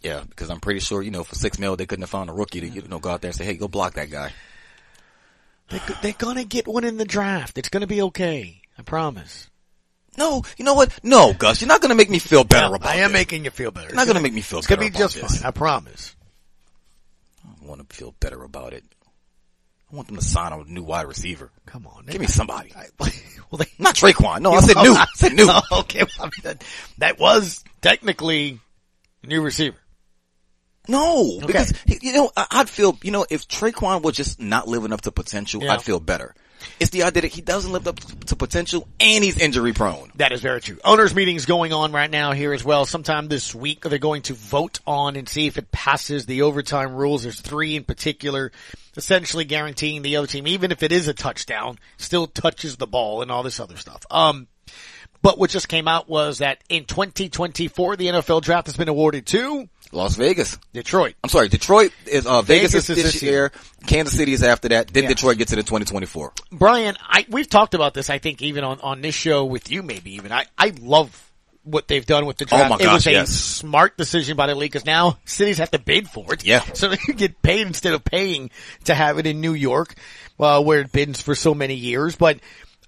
[0.02, 2.32] Yeah, because I'm pretty sure you know for six mil they couldn't have found a
[2.32, 4.32] rookie to you know go out there and say, hey, go block that guy.
[5.68, 7.58] They, they're gonna get one in the draft.
[7.58, 8.60] It's gonna be okay.
[8.78, 9.50] I promise.
[10.18, 10.98] No, you know what?
[11.02, 12.88] No, Gus, you're not gonna make me feel better Yeah, about.
[12.88, 13.20] I am this.
[13.20, 13.88] making you feel better.
[13.88, 15.40] You're not gonna make me feel It's gonna better be about just this.
[15.42, 15.48] fine.
[15.48, 16.15] I promise.
[17.66, 18.84] I want to feel better about it.
[19.92, 21.50] I want them to sign a new wide receiver.
[21.64, 22.72] Come on, Give me somebody.
[22.98, 24.40] well, they, Not Tre'Quan.
[24.40, 24.92] No, I said new.
[24.94, 25.48] I said new.
[25.80, 26.64] okay, well, I mean, that,
[26.98, 28.60] that was technically
[29.22, 29.76] a new receiver.
[30.88, 31.46] No, Okay.
[31.46, 35.00] because you know I- I'd feel you know if Tre'Quan was just not living up
[35.02, 35.74] to potential, Yeah.
[35.74, 36.34] I'd feel better.
[36.80, 40.10] It's the idea that he doesn't live up to potential and he's injury prone.
[40.16, 40.78] That is very true.
[40.84, 42.84] Owners meetings going on right now here as well.
[42.84, 46.94] Sometime this week they're going to vote on and see if it passes the overtime
[46.94, 47.22] rules.
[47.22, 48.52] There's three in particular,
[48.96, 53.22] essentially guaranteeing the other team, even if it is a touchdown, still touches the ball
[53.22, 54.02] and all this other stuff.
[54.10, 54.48] Um,
[55.26, 59.26] but what just came out was that in 2024 the NFL draft has been awarded
[59.26, 61.16] to Las Vegas, Detroit.
[61.24, 63.50] I'm sorry, Detroit is uh, Vegas, Vegas is is this, this year.
[63.88, 64.86] Kansas City is after that.
[64.86, 65.08] Then Yeah.
[65.08, 66.32] Detroit gets it in 2024.
[66.52, 69.82] Brian, I, we've talked about this, I think, even on, on this show with you,
[69.82, 70.30] maybe even.
[70.30, 71.26] I, I love
[71.64, 72.66] what they've done with the draft.
[72.66, 73.30] Oh my it was a yes.
[73.30, 76.44] smart decision by the league because now cities have to bid for it.
[76.44, 76.60] Yeah.
[76.74, 78.50] So you get paid instead of paying
[78.84, 79.94] to have it in New York,
[80.38, 82.14] uh, where it bids for so many years.
[82.14, 82.38] But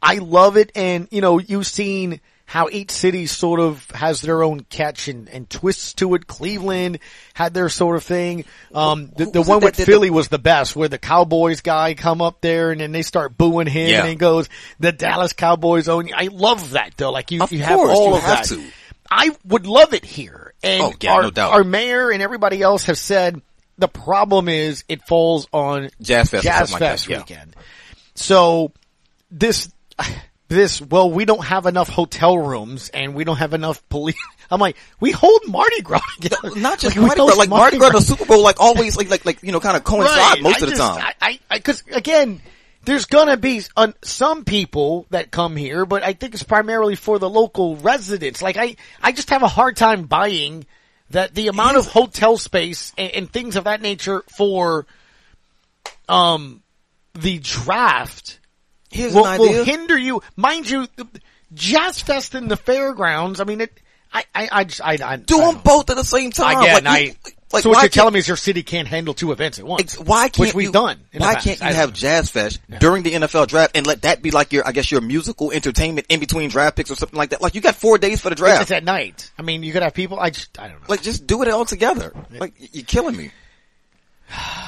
[0.03, 0.73] I love it.
[0.75, 5.29] And, you know, you've seen how each city sort of has their own catch and,
[5.29, 6.27] and twists to it.
[6.27, 6.99] Cleveland
[7.35, 8.47] had their sort of thing.
[8.75, 11.61] Um, the, the one that with did the- Philly was the best where the Cowboys
[11.61, 14.01] guy come up there and then they start booing him Yeah.
[14.01, 14.49] and he goes,
[14.81, 16.15] the Dallas Cowboys own you.
[16.17, 17.11] I love that though.
[17.13, 18.55] Like you, you have all you of have that.
[18.55, 18.65] to.
[19.11, 20.55] I would love it here.
[20.63, 21.53] And Oh, yeah, our, no doubt.
[21.53, 23.43] our mayor and everybody else have said
[23.77, 27.19] the problem is it falls on Jazz Fest Jazz something like that, Fest yeah.
[27.19, 27.57] weekend.
[28.15, 28.73] So
[29.31, 29.71] this,
[30.49, 34.17] this, well, we don't have enough hotel rooms and we don't have enough police.
[34.51, 36.59] I'm like, we hold Mardi Gras together.
[36.59, 39.25] Not just Like, Mardi Gras, like Mardi Gras, the Super Bowl, like always, like like
[39.25, 40.43] like you know, kind of coincide Right.
[40.43, 41.13] most I of the time.
[41.21, 42.41] I, I, cause again,
[42.85, 43.63] there's gonna be
[44.03, 48.41] some people that come here, but I think it's primarily for the local residents.
[48.41, 50.65] Like I, I just have a hard time buying
[51.11, 54.87] that the amount of hotel space and, and things of that nature for,
[56.09, 56.63] um,
[57.15, 58.39] the draft
[58.91, 60.23] Here's will, will hinder you.
[60.37, 60.87] Mind you,
[61.55, 63.41] Jazz Fest in the fairgrounds.
[63.41, 63.73] I mean, it.
[64.13, 66.63] I, I, I, just, I, I Do I them both at the same time.
[66.63, 69.33] Again, Like, you- Like, so what you're telling me is your city can't handle two
[69.33, 69.99] events at once.
[69.99, 70.99] Why can't which we've you, done?
[71.15, 74.31] Why can't you I- have Jazz Fest during the NFL draft and let that be
[74.31, 77.43] like your, I guess, your musical entertainment in between draft picks or something like that?
[77.43, 78.61] Like you got four days for the draft.
[78.61, 79.31] just at night.
[79.39, 80.19] I mean, you could have people.
[80.19, 80.87] I just, I don't know.
[80.89, 82.15] Like just do it all together.
[82.31, 83.31] Like you're killing me.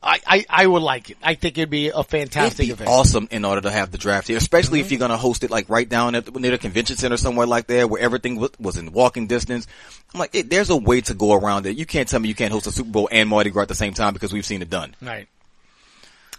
[0.00, 1.16] I, I, I would like it.
[1.22, 2.88] I think it'd be a fantastic It'd be event.
[2.90, 4.86] awesome in order to have the draft here, especially Mm-hmm.
[4.86, 7.46] if you're going to host it like right down at near the convention center somewhere
[7.46, 9.66] like there where everything was, was in walking distance.
[10.14, 11.76] I'm like, it, there's a way to go around it.
[11.76, 13.74] You can't tell me you can't host a Super Bowl and Mardi Gras at the
[13.74, 14.94] same time because we've seen it done.
[15.02, 15.26] Right.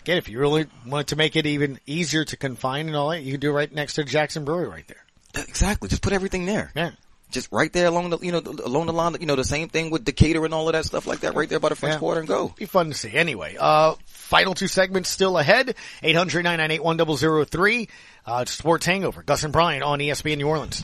[0.01, 3.21] Again, if you really wanted to make it even easier to confine and all that,
[3.23, 5.03] you could do it right next to Jackson Brewery right there.
[5.43, 5.89] Exactly.
[5.89, 6.71] Just put everything there.
[6.75, 6.91] Yeah.
[7.31, 9.91] Just right there along the, you know, along the line, you know, the same thing
[9.91, 11.99] with Decatur and all of that stuff like that right there by the French Yeah.
[11.99, 12.53] Quarter and go.
[12.57, 13.13] Be fun to see.
[13.13, 15.75] Anyway, uh, final two segments still ahead.
[16.03, 17.87] 800-998-1003.
[18.25, 19.21] Uh, Sports Hangover.
[19.23, 20.81] Gus and Brian on ESPN New Orleans.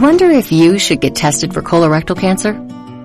[0.00, 2.52] Wonder if you should get tested for colorectal cancer?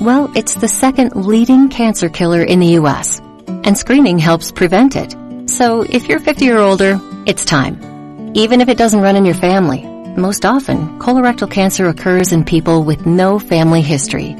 [0.01, 5.15] Well, it's the second leading cancer killer in the U.S., and screening helps prevent it.
[5.49, 8.31] So if you're 50 or older, it's time.
[8.35, 9.85] Even if it doesn't run in your family.
[10.15, 14.35] Most often, colorectal cancer occurs in people with no family history.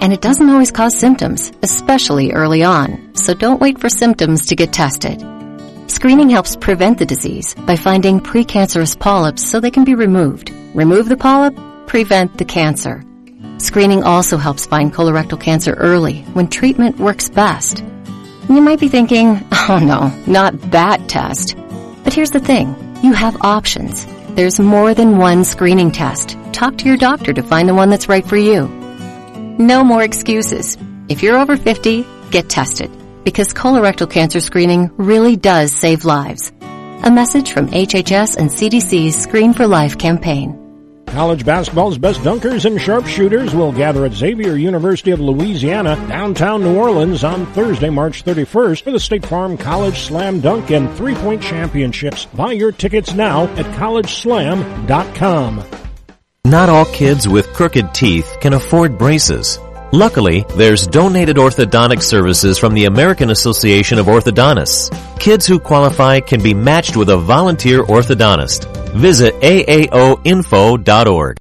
[0.00, 3.14] And it doesn't always cause symptoms, especially early on.
[3.14, 5.20] So don't wait for symptoms to get tested.
[5.90, 10.50] Screening helps prevent the disease by finding precancerous polyps so they can be removed.
[10.74, 13.02] Remove the polyp, prevent the cancer.
[13.58, 17.84] Screening also helps find colorectal cancer early when treatment works best.
[18.48, 21.56] You might be thinking, oh no, not that test.
[22.04, 22.74] But here's the thing.
[23.02, 24.06] You have options.
[24.30, 26.36] There's more than one screening test.
[26.52, 28.68] Talk to your doctor to find the one that's right for you.
[29.58, 30.78] No more excuses.
[31.08, 32.90] If you're over 50, get tested
[33.24, 36.52] because colorectal cancer screening really does save lives.
[36.60, 40.59] A message from HHS and CDC's Screen for Life campaign.
[41.12, 46.76] College basketball's best dunkers and sharpshooters will gather at Xavier University of Louisiana, downtown New
[46.76, 51.42] Orleans on Thursday, March 31st for the State Farm College Slam Dunk and Three Point
[51.42, 52.26] Championships.
[52.26, 55.64] Buy your tickets now at collegeslam.com.
[56.44, 59.58] Not all kids with crooked teeth can afford braces.
[59.92, 64.90] Luckily, there's donated orthodontic services from the American Association of Orthodontists.
[65.18, 68.66] Kids who qualify can be matched with a volunteer orthodontist.
[68.94, 71.36] Visit aaoinfo.org.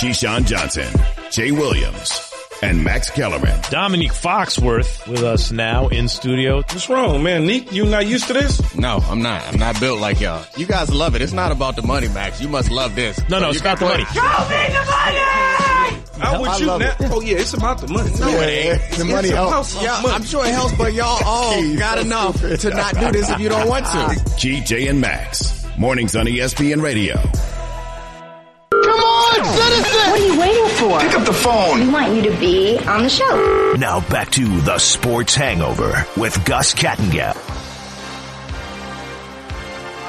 [0.00, 0.92] Keyshawn Johnson,
[1.30, 3.60] Jay Williams, and Max Kellerman.
[3.70, 6.56] Dominique Foxworth with us now in studio.
[6.56, 7.46] What's wrong, man?
[7.46, 8.74] Neek, you not used to this?
[8.74, 9.40] No, I'm not.
[9.46, 10.44] I'm not built like y'all.
[10.56, 11.22] You guys love it.
[11.22, 12.40] It's not about the money, Max.
[12.40, 13.16] You must love this.
[13.30, 14.04] No, no, You it's can not the play- money.
[14.06, 15.73] Show me the money!
[16.20, 16.90] I'm with I you love now.
[17.00, 17.10] it.
[17.12, 18.10] Oh yeah, it's about the money.
[18.20, 18.80] No, Yeah, it ain't.
[18.92, 19.68] The It's money helps.
[19.70, 20.14] some Yeah, money.
[20.14, 23.48] I'm sure it helps, but y'all all got enough to not do this if you
[23.48, 23.90] don't want to.
[24.36, 25.66] GJ and Max.
[25.76, 27.16] Mornings on ESPN Radio.
[27.16, 30.10] Come on, citizen!
[30.10, 31.00] What are you waiting for?
[31.00, 31.80] Pick up the phone.
[31.80, 33.74] We want you to be on the show.
[33.78, 37.34] Now back to the Sports Hangover with Gus Kattengell.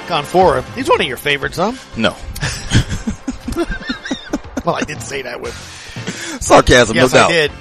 [0.08, 0.64] Canfora.
[0.76, 1.74] He's one of your favorites, huh?
[1.98, 2.12] No.
[4.66, 5.56] well, I did say that with
[6.40, 7.30] Sarcasm, yes, no doubt.
[7.30, 7.52] I did.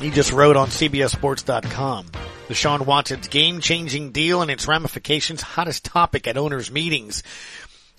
[0.00, 2.06] He just wrote on CBSSports.com.
[2.48, 7.22] Deshaun Watson's game-changing deal and its ramifications, hottest topic at owners' meetings.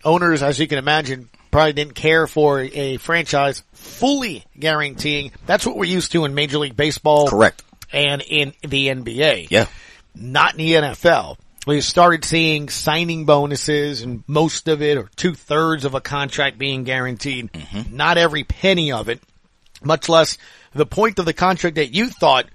[0.03, 5.31] Owners, as you can imagine, probably didn't care for a franchise fully guaranteeing.
[5.45, 7.29] That's what we're used to in Major League Baseball.
[7.29, 7.63] Correct.
[7.93, 9.47] And in the NBA.
[9.51, 9.67] Yeah.
[10.15, 11.37] Not in the NFL.
[11.67, 16.57] We started seeing signing bonuses and most of it or two thirds of a contract
[16.57, 17.53] being guaranteed.
[17.53, 17.95] Mm-hmm.
[17.95, 19.21] Not every penny of it,
[19.83, 20.37] much less
[20.73, 22.45] the point of the contract that you thought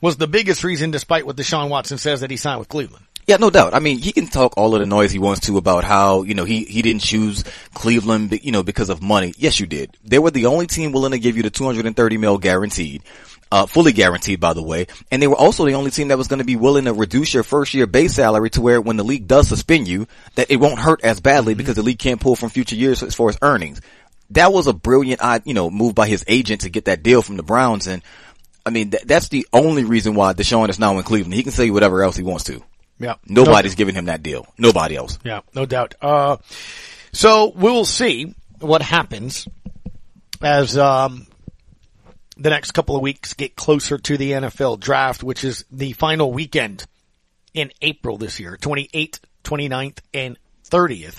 [0.00, 3.04] was the biggest reason despite what Deshaun Watson says that he signed with Cleveland.
[3.26, 3.74] Yeah, no doubt.
[3.74, 6.34] I mean, he can talk all of the noise he wants to about how, you
[6.34, 7.42] know, he, he didn't choose
[7.74, 9.34] Cleveland, you know, because of money.
[9.36, 9.96] Yes, you did.
[10.04, 13.02] They were the only team willing to give you the 230 mil guaranteed.
[13.50, 14.86] Uh, fully guaranteed, by the way.
[15.10, 17.34] And they were also the only team that was going to be willing to reduce
[17.34, 20.56] your first year base salary to where when the league does suspend you, that it
[20.56, 23.38] won't hurt as badly because the league can't pull from future years as far as
[23.42, 23.80] earnings.
[24.30, 27.22] That was a brilliant, uh, you know, move by his agent to get that deal
[27.22, 27.86] from the Browns.
[27.86, 28.02] And
[28.64, 31.34] I mean, th- that's the only reason why Deshaun is now in Cleveland.
[31.34, 32.62] He can say whatever else he wants to.
[32.98, 33.14] Yeah.
[33.26, 34.46] Nobody's giving him that deal.
[34.58, 35.18] Nobody else.
[35.24, 35.94] Yeah, no doubt.
[36.00, 36.38] Uh,
[37.12, 39.46] so we'll see what happens
[40.42, 41.26] as um,
[42.36, 46.32] the next couple of weeks get closer to the NFL draft, which is the final
[46.32, 46.86] weekend
[47.54, 51.18] in April this year, 28th, 29th, and 30th.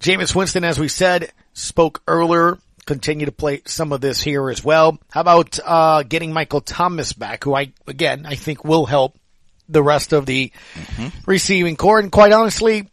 [0.00, 4.64] Jameis Winston, as we said, spoke earlier, continue to play some of this here as
[4.64, 4.98] well.
[5.10, 9.16] How about uh, getting Michael Thomas back, who I, again, I think will help
[9.68, 10.50] the rest of the
[11.26, 12.00] receiving corps.
[12.00, 12.88] And quite honestly,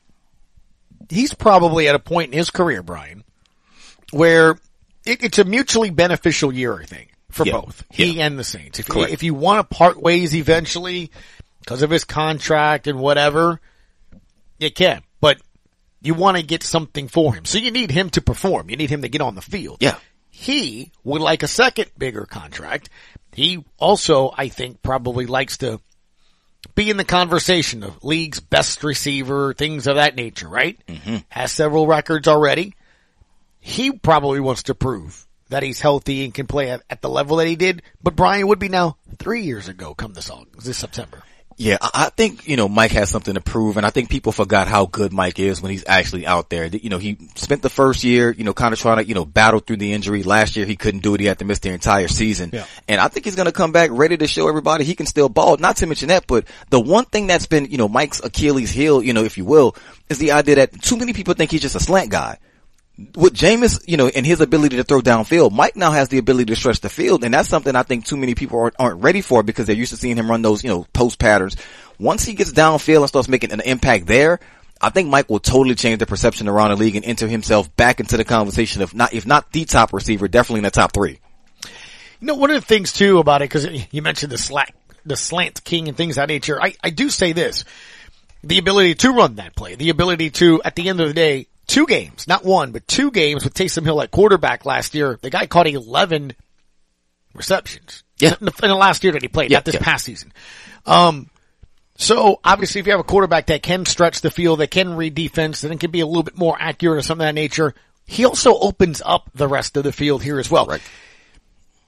[1.10, 3.24] he's probably at a point in his career, Brian,
[4.12, 4.52] where
[5.06, 7.54] it, it's a mutually beneficial year, I think, for Yeah.
[7.54, 8.80] both he and the Saints.
[8.80, 9.12] If, Correct.
[9.12, 11.10] if you want to part ways eventually
[11.62, 13.60] because of his contract and whatever,
[14.60, 15.02] you can.
[16.02, 18.70] You want to get something for him, so you need him to perform.
[18.70, 19.78] You need him to get on the field.
[19.82, 19.98] Yeah.
[20.30, 22.90] He would like a second bigger contract.
[23.34, 25.80] He also, I think, probably likes to
[26.76, 30.80] be in the conversation of league's best receiver, things of that nature, right?
[30.88, 31.18] Mm-hmm.
[31.30, 32.76] Has several records already.
[33.60, 37.38] He probably wants to prove that he's healthy and can play at, at the level
[37.38, 40.78] that he did, but Brian would be now three years ago come this August, this
[40.78, 41.24] September.
[41.60, 44.68] Yeah, I think, you know, Mike has something to prove and I think people forgot
[44.68, 46.66] how good Mike is when he's actually out there.
[46.68, 49.26] You know, he spent the first year, you know, kind of trying to, you know,
[49.26, 50.22] battle through the injury.
[50.22, 51.20] Last year he couldn't do it.
[51.20, 52.52] He had to miss the entire season.
[52.54, 52.66] Yeah.
[52.88, 55.30] And I think he's going to come back ready to show everybody he can still
[55.30, 55.58] ball.
[55.58, 59.02] Not to mention that, but the one thing that's been, you know, Mike's Achilles heel,
[59.02, 59.76] you know, if you will,
[60.10, 62.38] is the idea that too many people think he's just a slant guy
[62.98, 66.46] with Jameis, you know, and his ability to throw downfield, Mike now has the ability
[66.46, 69.22] to stretch the field, and that's something I think too many people aren't, aren't ready
[69.22, 71.56] for because they're used to seeing him run those, you know, post patterns.
[72.00, 74.40] Once he gets downfield and starts making an impact there,
[74.82, 78.00] I think Mike will totally change the perception around the league and enter himself back
[78.00, 81.20] into the conversation of not, if not the top receiver, definitely in the top three.
[82.20, 84.72] You know, one of the things too about it, cause you mentioned the slant,
[85.06, 86.62] the slant king and things that nature.
[86.62, 87.64] I, I do say this,
[88.44, 91.48] the ability to run that play, the ability to, at the end of the day,
[91.68, 95.20] two games, not one, but two games with Taysom Hill at quarterback last year.
[95.22, 96.34] The guy caught 11
[97.34, 98.04] receptions.
[98.20, 98.36] Yeah.
[98.40, 99.82] In the, in the last year that he played, Yeah, not this yeah.
[99.84, 100.34] past season.
[100.86, 101.30] Um,
[101.98, 105.14] so obviously if you have a quarterback that can stretch the field, that can read
[105.14, 107.74] defense, and it can be a little bit more accurate or something of that nature,
[108.06, 110.66] he also opens up the rest of the field here as well.
[110.66, 110.82] Right.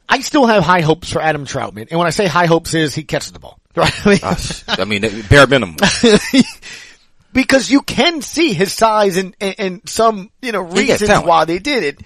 [0.08, 1.88] I still have high hopes for Adam Trautman.
[1.92, 3.60] And when I say high hopes is he catches the ball.
[3.76, 3.94] Right?
[4.04, 5.78] I mean, I mean, bare minimum.
[7.34, 11.60] because you can see his size and, and, and some, you know, reasons why they
[11.60, 12.00] did it.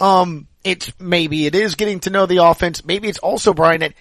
[0.00, 2.84] Um, it's maybe it is getting to know the offense.
[2.84, 3.94] Maybe it's also Brian that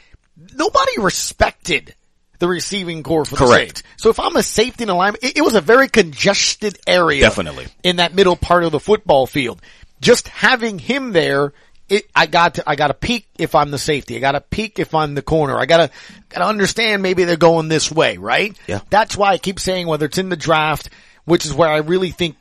[0.53, 1.95] nobody respected
[2.39, 3.83] the receiving corps for the Saints.
[3.97, 7.21] So if I'm a safety in alignment, it, it was a very congested area.
[7.21, 7.67] Definitely.
[7.83, 9.61] In that middle part of the football field.
[9.99, 11.53] Just having him there,
[11.89, 14.15] it, I got to, I got to peek if I'm the safety.
[14.17, 15.57] I got to peek if I'm the corner.
[15.57, 15.89] I got to,
[16.29, 18.57] got to understand maybe they're going this way, right?
[18.67, 18.81] Yeah.
[18.89, 20.89] That's why I keep saying whether it's in the draft,
[21.25, 22.35] which is where I really think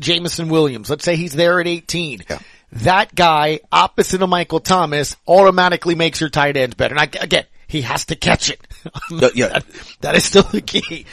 [0.00, 2.24] Jameson Williams, let's say he's there at 18.
[2.28, 2.38] Yeah.
[2.72, 6.94] That guy opposite of Michael Thomas automatically makes your tight ends better.
[6.96, 8.60] And I, again, he has to catch it.
[9.10, 9.48] Yeah, yeah.
[9.48, 9.66] That-
[10.00, 11.04] that is still the key.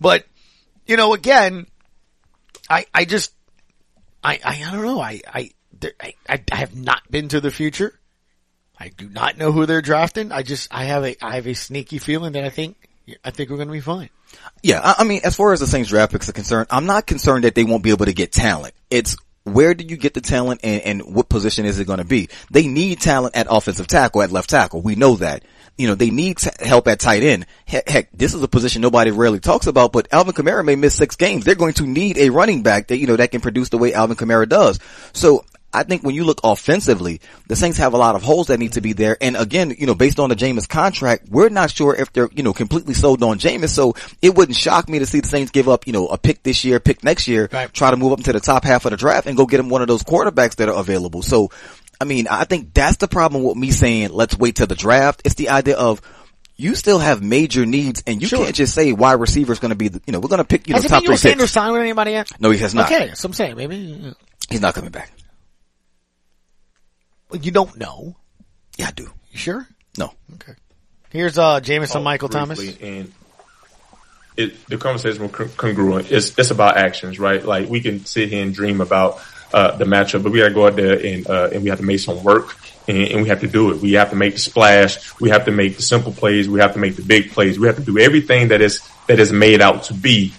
[0.00, 0.26] But,
[0.86, 1.66] you know, again,
[2.68, 3.32] I, I just,
[4.24, 5.00] I, I, I don't know.
[5.00, 5.50] I, I,
[6.00, 7.98] I, I have not been to the future.
[8.78, 10.32] I do not know who they're drafting.
[10.32, 12.88] I just, I have a, I have a sneaky feeling that I think,
[13.24, 14.10] I think we're going to be fine.
[14.62, 17.06] Yeah, I, I mean, as far as the Saints draft picks are concerned, I'm not
[17.06, 18.74] concerned that they won't be able to get talent.
[18.90, 22.04] It's where do you get the talent and, and what position is it going to
[22.04, 22.28] be?
[22.50, 24.82] They need talent at offensive tackle, at left tackle.
[24.82, 25.44] We know that.
[25.76, 27.46] You know, they need help at tight end.
[27.66, 30.94] Heck, heck, this is a position nobody rarely talks about, but Alvin Kamara may miss
[30.94, 31.44] six games.
[31.44, 33.94] They're going to need a running back that, you know, that can produce the way
[33.94, 34.78] Alvin Kamara does.
[35.12, 35.44] So
[35.74, 38.72] I think when you look offensively, the Saints have a lot of holes that need
[38.74, 39.16] to be there.
[39.20, 42.42] And again, you know, based on the Jameis contract, we're not sure if they're, you
[42.42, 43.70] know, completely sold on Jameis.
[43.70, 46.42] So it wouldn't shock me to see the Saints give up, you know, a pick
[46.42, 47.72] this year, pick next year, Right.
[47.72, 49.68] try to move up into the top half of the draft and go get him
[49.70, 51.22] one of those quarterbacks that are available.
[51.22, 51.50] So,
[52.00, 55.22] I mean, I think that's the problem with me saying let's wait till the draft.
[55.24, 56.02] It's the idea of
[56.56, 58.44] you still have major needs and you Sure.
[58.44, 60.44] can't just say why receiver is going to be, the, you know, we're going to
[60.44, 62.30] pick, you know, Has top Emmanuel three Sanders signed with anybody yet?
[62.40, 62.92] No, he has not.
[62.92, 64.14] Okay, so I'm saying maybe
[64.50, 65.10] He's not coming back.
[67.40, 68.16] You don't know.
[68.76, 69.04] Yeah, I do.
[69.30, 69.66] You sure?
[69.98, 70.12] No.
[70.34, 70.54] Okay.
[71.10, 72.58] Here's uh Jameson Oh, Michael Thomas.
[72.58, 73.12] briefly, And
[74.36, 76.10] it, the conversation was con- congruent.
[76.10, 77.44] It's, it's about actions, right?
[77.44, 79.20] Like we can sit here and dream about,
[79.52, 81.84] uh, the matchup, but we gotta go out there and, uh, and we have to
[81.84, 82.56] make some work
[82.88, 83.82] and, and we have to do it.
[83.82, 85.18] We have to make the splash.
[85.20, 86.48] We have to make the simple plays.
[86.48, 87.58] We have to make the big plays.
[87.58, 90.32] We have to do everything that is, that is made out to be.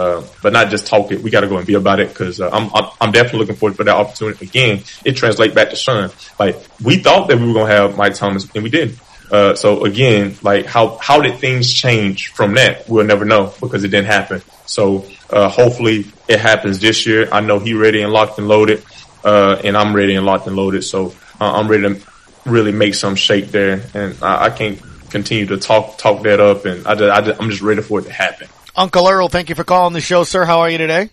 [0.00, 1.20] Uh, but not just talk it.
[1.20, 2.70] We got to go and be about it because uh, I'm,
[3.02, 4.46] I'm definitely looking forward for that opportunity.
[4.46, 6.08] Again, it translates back to Sean.
[6.38, 8.98] Like we thought that we were gonna have Mike Thomas, and we didn't.
[9.30, 12.88] Uh, so again, like how how did things change from that?
[12.88, 14.40] We'll never know because it didn't happen.
[14.64, 17.28] So uh, hopefully it happens this year.
[17.30, 18.82] I know he ready and locked and loaded,
[19.22, 20.82] uh, and I'm ready and locked and loaded.
[20.82, 22.00] So I'm ready to
[22.46, 24.80] really make some shake there, and I, I can't
[25.10, 26.64] continue to talk talk that up.
[26.64, 28.48] And I just, I just, I'm just ready for it to happen.
[28.80, 30.46] Uncle Earl, thank you for calling the show, sir.
[30.46, 31.10] How are you today?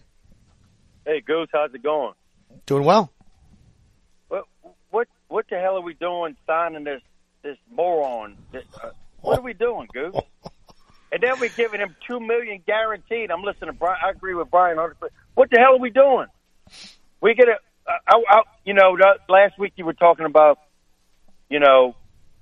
[1.06, 2.14] Hey, Goose, how's it going?
[2.66, 3.12] Doing well.
[4.30, 4.46] What
[4.90, 7.02] what what the hell are we doing signing this
[7.44, 8.38] this moron?
[8.54, 10.16] This, uh, what are we doing, Goose?
[11.10, 13.32] And then we're giving him two million guaranteed.
[13.32, 13.98] I'm listening to Brian.
[14.06, 14.76] I agree with Brian.
[14.76, 14.92] 100%.
[15.36, 16.28] What the hell are we doing?
[17.22, 17.56] We get a
[17.88, 18.98] I, I, you know,
[19.30, 20.60] last week you were talking about,
[21.50, 21.96] you know,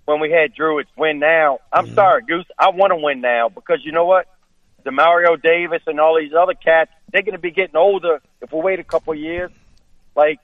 [0.06, 1.60] when we had Drew, it's win now.
[1.72, 1.94] I'm Mm-hmm.
[1.94, 2.48] sorry, Goose.
[2.58, 4.26] I want to win now because you know what?
[4.86, 8.60] Demario Davis and all these other cats, they're going to be getting older if we
[8.60, 9.52] wait a couple of years.
[10.16, 10.40] Like,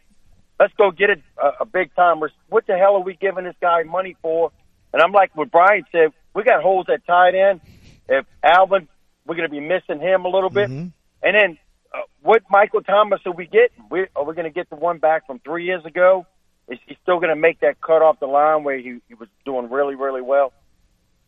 [0.60, 2.22] let's go get a, a, a big time.
[2.50, 4.52] What the hell are we giving this guy money for?
[4.94, 7.62] And I'm like what Brian said, we got holes at tight end.
[8.10, 8.88] If Alvin,
[9.26, 10.70] we're going to be missing him a little bit.
[10.70, 10.88] Mm-hmm.
[11.24, 11.58] And then
[11.94, 13.86] uh, what Michael Thomas are we getting?
[13.90, 16.26] We, are we going to get the one back from three years ago?
[16.68, 19.30] Is he still going to make that cut off the line where he, he was
[19.46, 20.54] doing really, really well?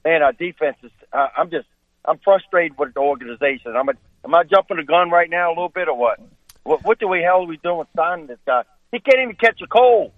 [0.03, 0.91] Man, our defense is.
[1.11, 1.67] Uh, I'm just.
[2.05, 3.75] I'm frustrated with the organization.
[3.75, 3.89] I'm.
[3.89, 3.93] A,
[4.25, 6.19] am I jumping the gun right now a little bit or what?
[6.63, 8.63] What, what the hell are we doing with signing this guy?
[8.91, 10.11] He can't even catch a cold.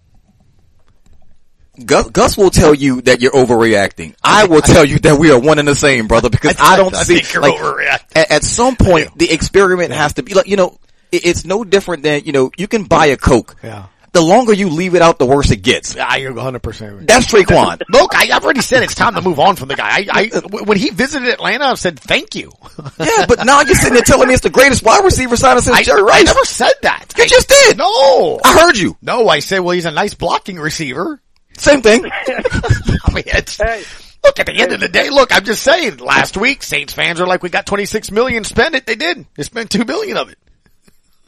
[1.83, 4.15] Gus, Gus will tell you that you're overreacting.
[4.23, 6.95] I will tell you that we are one and the same, brother, because I, don't
[6.95, 8.15] I see, think you're like, overreacting.
[8.15, 10.77] at, at some point, the experiment has to be like, you know,
[11.11, 13.55] it's no different than, you know, you can buy a Coke.
[13.63, 13.87] Yeah.
[14.15, 15.93] The longer you leave it out, the worse it gets.
[15.93, 17.05] You're 100% right.
[17.05, 17.81] That's Tre'Quan.
[17.89, 19.89] Look, I, I've already said it's time to move on from the guy.
[19.89, 22.53] I, I, when he visited Atlanta, I said thank you.
[22.97, 25.75] yeah, but now you're sitting there telling me it's the greatest wide receiver signing since
[25.75, 26.25] I, Jerry I Rice.
[26.27, 27.13] never said that.
[27.17, 27.77] You just did.
[27.77, 28.39] No.
[28.41, 28.95] I heard you.
[29.01, 31.21] No, I said, well, he's a nice blocking receiver.
[31.57, 32.05] Same thing.
[32.27, 36.37] I mean, it's, look, at the end of the day, look, I'm just saying, last
[36.37, 38.85] week, Saints fans are like, we got 26 million, spend it.
[38.85, 39.25] They did.
[39.35, 40.37] They spent 2 million of it.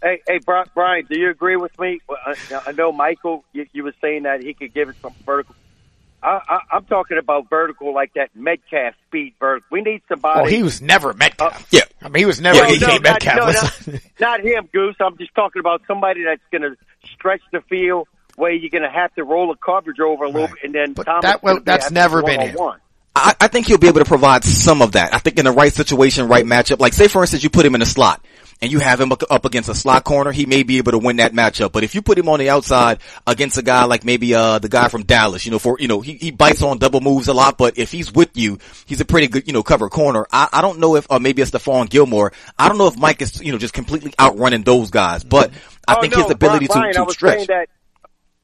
[0.07, 1.99] Hey, hey, Bri- Brian, do you agree with me?
[2.09, 2.35] I,
[2.67, 5.53] I know Michael, you, you were saying that he could give us some vertical.
[6.23, 9.67] I, I, I'm talking about vertical like that Metcalf speed vertical.
[9.69, 10.39] We need somebody.
[10.39, 11.61] Oh, he was never Metcalf.
[11.61, 11.81] Uh, yeah.
[12.01, 13.35] I mean, he was never No, DK no, not- Metcalf.
[13.87, 14.95] no, not, not him, Goose.
[15.01, 16.77] I'm just talking about somebody that's going to
[17.13, 20.47] stretch the field where you're going to have to roll the coverage over a little
[20.47, 22.55] bit, and then Thomas that- well, that's never been him.
[22.55, 22.79] one-on-one.
[23.19, 25.11] I, I think he'll be able to provide some of that.
[25.11, 27.73] I think in the right situation, right matchup, like say for instance you put him
[27.73, 28.23] in a slot
[28.61, 31.17] and you have him up- against a slot corner, he may be able to win
[31.17, 31.71] that matchup.
[31.71, 34.69] But if you put him on the outside against a guy like maybe, uh, the
[34.69, 37.33] guy from Dallas, you know, for, you know, he, he bites on double moves a
[37.33, 40.25] lot, but if he's with you, he's a pretty good, you know, cover corner.
[40.31, 42.33] I, I don't know if, uh, maybe it's Stephon Gilmore.
[42.57, 45.51] I don't know if Mike is, you know, just completely outrunning those guys, but
[45.87, 47.35] I Oh, think no, his ability Brian, to, I was stretch.
[47.35, 47.69] saying that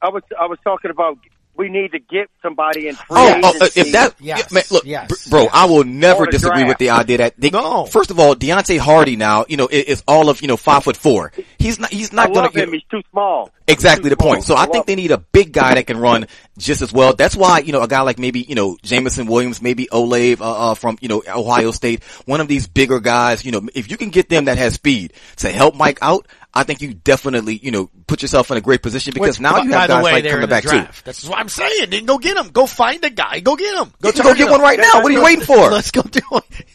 [0.00, 1.18] I was I was talking about
[1.56, 4.84] we need to get somebody in free Oh, oh, uh, if that, yeah, man, look,
[4.84, 6.68] br- bro, I will never disagree draft.
[6.68, 7.50] with the idea that they,
[7.90, 10.84] first of all, Deonte Harty now, you know, is, is all of, you know, five
[10.84, 11.32] foot four.
[11.58, 12.72] He's not, he's not gonna, love him.
[12.72, 13.50] He's too small.
[13.66, 14.44] Exactly the point.
[14.44, 16.26] So I love think they need a big guy that can run
[16.58, 17.14] just as well.
[17.14, 20.72] That's why, you know, a guy like maybe, you know, Jameson Williams, maybe Olave, uh,
[20.72, 23.96] uh, from, you know, Ohio State, one of these bigger guys, you know, if you
[23.96, 26.26] can get them that has speed to help Mike out,
[26.56, 29.60] I think you definitely, you know, put yourself in a great position because Which, now
[29.62, 30.86] you have the guys way, like coming in the back too.
[31.04, 31.90] That's what I'm saying.
[31.90, 32.48] Then go get him.
[32.50, 33.40] Go find a guy.
[33.40, 33.92] Go get him.
[34.00, 34.64] Go, go target get one him.
[34.64, 35.02] right now.
[35.02, 35.56] What are you waiting for?
[35.70, 36.20] Let's go do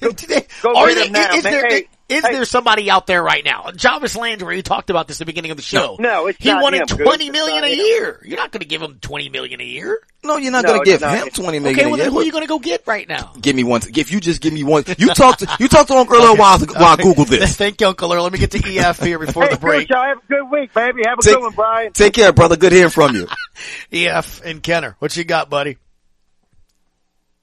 [0.01, 0.47] it.
[0.61, 1.53] Go Are get they- him now, is man.
[1.53, 2.33] there, Hey, is hey.
[2.33, 3.69] there somebody out there right now?
[3.75, 5.95] Jarvis Landry, you talked about this at the beginning of the show.
[5.99, 7.05] No, it's he not wanted him, Goose.
[7.07, 7.77] twenty It's a him.
[7.79, 8.21] year.
[8.25, 9.99] You're not going to give him twenty million a year.
[10.23, 11.17] No, you're not No, gonna give not.
[11.17, 12.05] him twenty million Okay, a well year.
[12.05, 13.31] then who are you going to go get right now?
[13.39, 13.81] Give me one.
[13.95, 16.59] If you just give me one, you talk to you talk to Uncle Earl while
[16.59, 17.55] while I Google this.
[17.55, 18.23] Thank you, Uncle Earl.
[18.23, 19.87] Let me get to EF here before Hey, the break.
[19.87, 21.03] Goose, y'all have a good week, baby.
[21.05, 21.93] Have a Take- good one, Brian.
[21.93, 22.57] Take care, brother.
[22.57, 23.27] Good hearing from you.
[23.91, 25.77] EF and Kenner, what you got, buddy?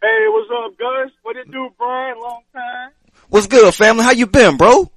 [0.03, 1.11] Hey, what's up, Gus?
[1.23, 2.19] What it do, Brian?
[2.21, 2.91] Long time.
[3.29, 4.05] What's good, family?
[4.05, 4.91] How you been, bro?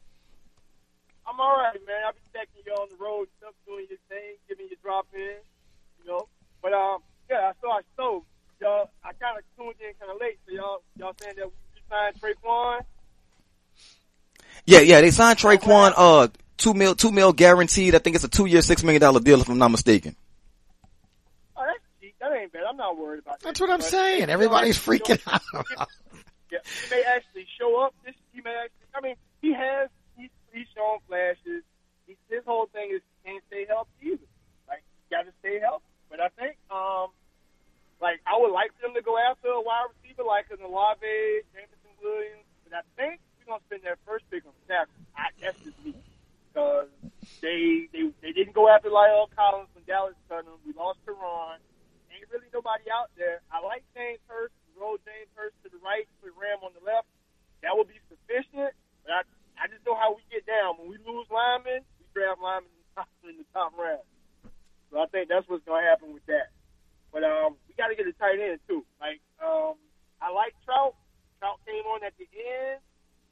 [1.27, 1.97] I'm all right, man.
[2.07, 5.19] I've been checking you on the road, stuff, doing your thing, giving you drop in,
[5.19, 6.27] you know.
[6.61, 6.99] But um,
[7.29, 8.23] yeah, I saw I so
[8.61, 8.89] y'all.
[9.03, 12.15] I kind of tuned in kind of late, so y'all y'all saying that we signed
[12.21, 12.81] Tre'Quan.
[14.65, 15.01] Yeah, yeah.
[15.01, 16.27] They signed Tre'Quan, uh,
[16.57, 17.95] two mil, two mil guaranteed.
[17.95, 20.15] I think it's a two year, six million dollar deal, if I'm not mistaken.
[21.57, 22.15] Oh, that's cheap.
[22.19, 22.63] That ain't bad.
[22.69, 23.45] I'm not worried about that.
[23.45, 24.29] That's what I'm But, saying.
[24.29, 25.87] Everybody's freaking out.
[26.51, 27.93] Yeah, he may actually show up.
[28.03, 28.67] This may.
[28.93, 29.89] I mean, he has.
[30.17, 31.63] He's, he's shown flashes.
[32.07, 34.29] He, his whole thing is he can't stay healthy either.
[34.67, 35.85] Like, got to stay healthy.
[36.09, 37.13] But I think, um,
[38.01, 41.05] like, I would like them to go after a wide receiver like an Olave,
[41.53, 42.47] Jameson Williams.
[42.65, 44.93] But I think we're gonna spend their first pick on tackle.
[45.15, 45.93] I, that's just me
[46.49, 46.89] because
[47.41, 50.57] they they they didn't go after La'el Collins when Dallas cut him.
[50.65, 51.61] We lost Terron.
[52.09, 53.41] Ain't really nobody out there.
[53.53, 54.53] I like James Hurst.
[54.79, 57.11] Roll James Hurst to the right, put Ram on the left.
[57.79, 58.75] Would be sufficient.
[59.07, 59.19] But I,
[59.55, 60.75] I just know how we get down.
[60.77, 64.03] When we lose linemen, we draft linemen in the top, in the top round.
[64.91, 66.51] So I think that's what's going to happen with that.
[67.13, 68.83] But um, we got to get a tight end too.
[68.99, 69.75] Like um,
[70.21, 70.95] I like Trout.
[71.39, 72.79] Trout came on at the end,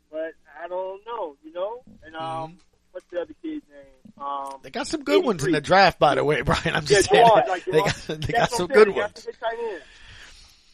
[0.09, 0.31] but
[0.63, 1.35] I don't know.
[1.43, 2.57] You know, and um,
[2.91, 4.23] what's the other kid's name?
[4.23, 6.73] Um, They got some good ones in the draft, by the way, Brian.
[6.73, 7.27] I'm yeah, just saying.
[7.27, 9.23] Gerard, like they got, they got some I'm good They got ones.
[9.23, 9.83] some good tight ends.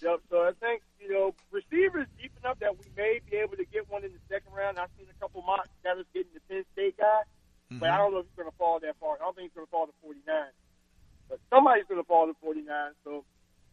[0.03, 0.19] Yep.
[0.29, 3.89] So I think you know receivers deep enough that we may be able to get
[3.89, 4.77] one in the second round.
[4.77, 7.23] I've seen a couple mocks that was getting the Penn State guy.
[7.79, 9.15] but I don't know if he's going to fall that far.
[9.15, 10.21] I don't think he's going to fall to 49.
[11.29, 12.67] But somebody's going to fall to 49.
[13.03, 13.23] So,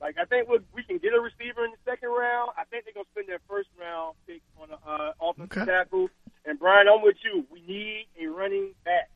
[0.01, 2.53] like, I think we'll, we can get a receiver in the second round.
[2.57, 6.09] I think they're going to spend their first round pick on an uh, offensive tackle.
[6.47, 7.45] And Brian, I'm with you.
[7.51, 9.11] We need a running back.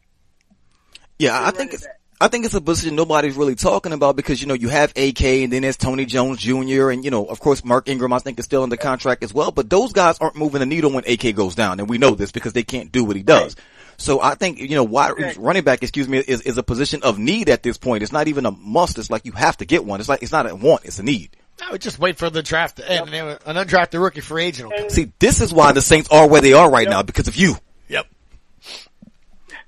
[1.19, 1.87] Yeah, I think it's,
[2.21, 5.23] I think it's a position nobody's really talking about because, you know, you have AK
[5.23, 6.91] and then there's Tony Jones Jr.
[6.91, 9.51] and, you know, of course, Mark Ingram, I think is still under contract as well,
[9.51, 11.81] but those guys aren't moving the needle when AK goes down.
[11.81, 13.57] And we know this because they can't do what he does.
[13.97, 17.19] So I think, you know, wide running back, excuse me, is, is a position of
[17.19, 18.03] need at this point.
[18.03, 18.99] It's not even a must.
[18.99, 20.01] It's like you have to get one.
[20.01, 20.85] It's like, it's not a want.
[20.85, 21.37] It's a need.
[21.63, 23.15] I would just wait for the draft to end.
[23.15, 24.91] and An undrafted rookie free agent will come.
[24.91, 27.55] See, this is why the Saints are where they are right now because of you.
[27.89, 28.07] Yep.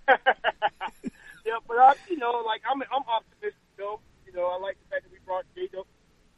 [1.77, 4.01] Yeah, but I, you know, like I'm, I'm optimistic though.
[4.27, 5.85] You know, I like the fact that we brought Dabo,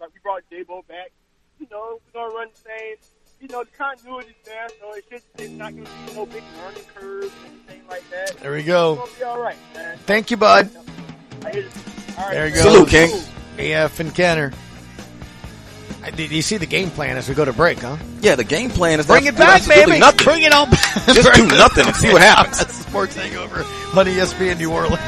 [0.00, 1.10] like we brought Dabo back.
[1.58, 2.96] You know, we're gonna run the same.
[3.40, 6.82] You know, the continuity's there, so it's just it's not gonna be no big learning
[6.94, 8.36] curve or anything like that.
[8.38, 8.94] There we go.
[8.94, 9.98] It's gonna be all right, man.
[10.06, 10.70] Thank you, bud.
[11.44, 11.72] I hear it.
[12.18, 12.64] All right, There you man.
[12.64, 12.70] go.
[12.72, 13.22] Salute, King.
[13.58, 14.52] Yeah, Finn Kenner.
[16.08, 17.96] I- Did you see the game plan as we go to break, huh?
[18.20, 20.00] Yeah, the game plan is Bring not- it back, absolutely baby.
[20.00, 20.24] Nothing.
[20.24, 21.06] Bring it on back.
[21.14, 22.58] Just do nothing and see what happens.
[22.58, 23.60] That's the Sports Hangover
[23.98, 24.98] on ESPN New Orleans.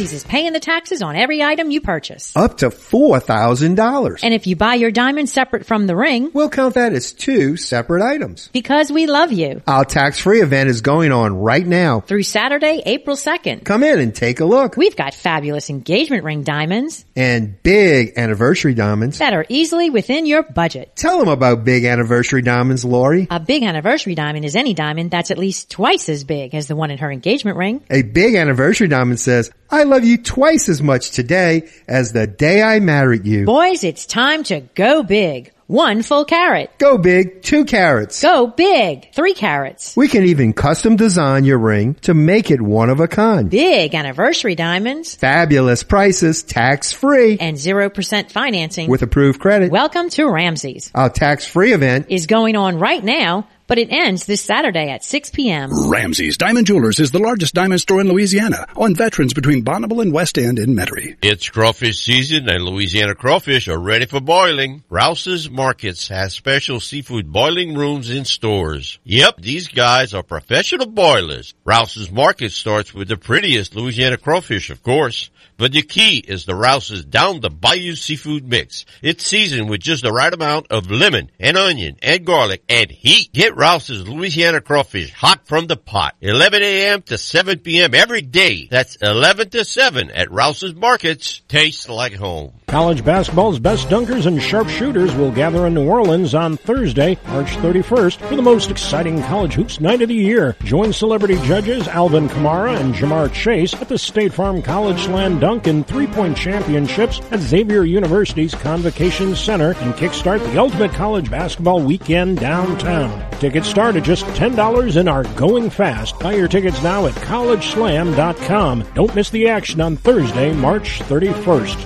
[0.00, 2.34] Is paying the taxes on every item you purchase.
[2.34, 4.20] Up to $4,000.
[4.22, 7.58] And if you buy your diamond separate from the ring, We'll count that as two
[7.58, 8.48] separate items.
[8.52, 9.60] because we love you.
[9.66, 12.00] Our tax-free event is going on right now.
[12.00, 13.64] Through Saturday, April 2nd.
[13.64, 14.76] Come in and take a look.
[14.78, 19.18] We've got fabulous engagement ring diamonds And big anniversary diamonds.
[19.18, 20.96] that are easily within your budget.
[20.96, 23.26] Tell them about big anniversary diamonds, Lori.
[23.30, 26.76] A big anniversary diamond is any diamond that's at least twice as big as the
[26.76, 27.82] one in her engagement ring.
[27.90, 32.62] A big anniversary diamond says, I love you twice as much today as the day
[32.62, 33.44] I married you.
[33.44, 35.52] Boys, it's time to go big.
[35.66, 36.78] One full carat.
[36.78, 38.20] Go big, two carats.
[38.20, 39.12] Go big.
[39.12, 39.96] Three carats.
[39.96, 43.48] We can even custom design your ring to make it one of a kind.
[43.48, 45.14] Big anniversary diamonds.
[45.14, 47.36] Fabulous prices, tax free.
[47.38, 48.90] And 0% financing.
[48.90, 49.70] With approved credit.
[49.70, 50.90] Welcome to Ramsey's.
[50.92, 55.04] Our tax free event Is going on right now, but it ends this Saturday at
[55.04, 55.70] 6 p.m.
[55.88, 60.12] Ramsey's Diamond Jewelers is the largest diamond store in Louisiana on Veterans between Bonnabel and
[60.12, 61.16] West End in Metairie.
[61.22, 64.82] It's crawfish season and Louisiana crawfish are ready for boiling.
[64.88, 68.98] Rouse's Markets has special seafood boiling rooms in stores.
[69.04, 71.54] Yep, these guys are professional boilers.
[71.64, 75.30] Rouse's Market starts with the prettiest Louisiana crawfish, of course.
[75.60, 78.86] But the key is the Rouse's down the bayou seafood mix.
[79.02, 83.30] It's seasoned with just the right amount of lemon and onion and garlic and heat.
[83.34, 86.16] Get Rouse's Louisiana crawfish hot from the pot.
[86.22, 87.02] 11 a.m.
[87.02, 87.94] to 7 p.m.
[87.94, 88.66] every day.
[88.70, 91.42] That's 11 to 7 at Rouse's Markets.
[91.46, 92.54] Tastes like home.
[92.68, 98.16] College basketball's best dunkers and sharpshooters will gather in New Orleans on Thursday, March 31st
[98.28, 100.56] for the most exciting college hoops night of the year.
[100.64, 105.66] Join celebrity judges Alvin Kamara and Ja'Marr Chase at the State Farm College Slam Dunk
[105.66, 112.38] and Three-Point Championships at Xavier University's Convocation Center and kickstart the ultimate college basketball weekend
[112.38, 113.10] downtown.
[113.50, 116.16] Tickets start at just $10 and are going fast.
[116.20, 118.84] Buy your tickets now at collegeslam.com.
[118.94, 121.76] Don't miss the action on Thursday, March 31st.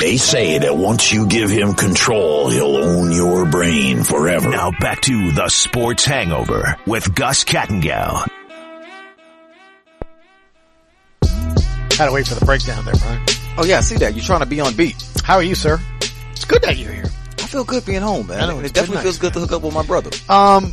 [0.00, 4.48] They say that once you give him control, he'll own your brain forever.
[4.48, 8.26] Now back to the Sports Hangover with Gus Kattengell.
[11.92, 13.22] Had to wait for the breakdown there, Brian.
[13.58, 14.14] Oh yeah, I see that.
[14.14, 14.96] You're trying to be on beat.
[15.24, 15.78] How are you, sir?
[16.30, 17.03] It's good that you're here.
[17.54, 18.48] I feel good being home, man.
[18.48, 20.10] Know, it definitely good feels night, good to hook up with my brother.
[20.28, 20.72] Um,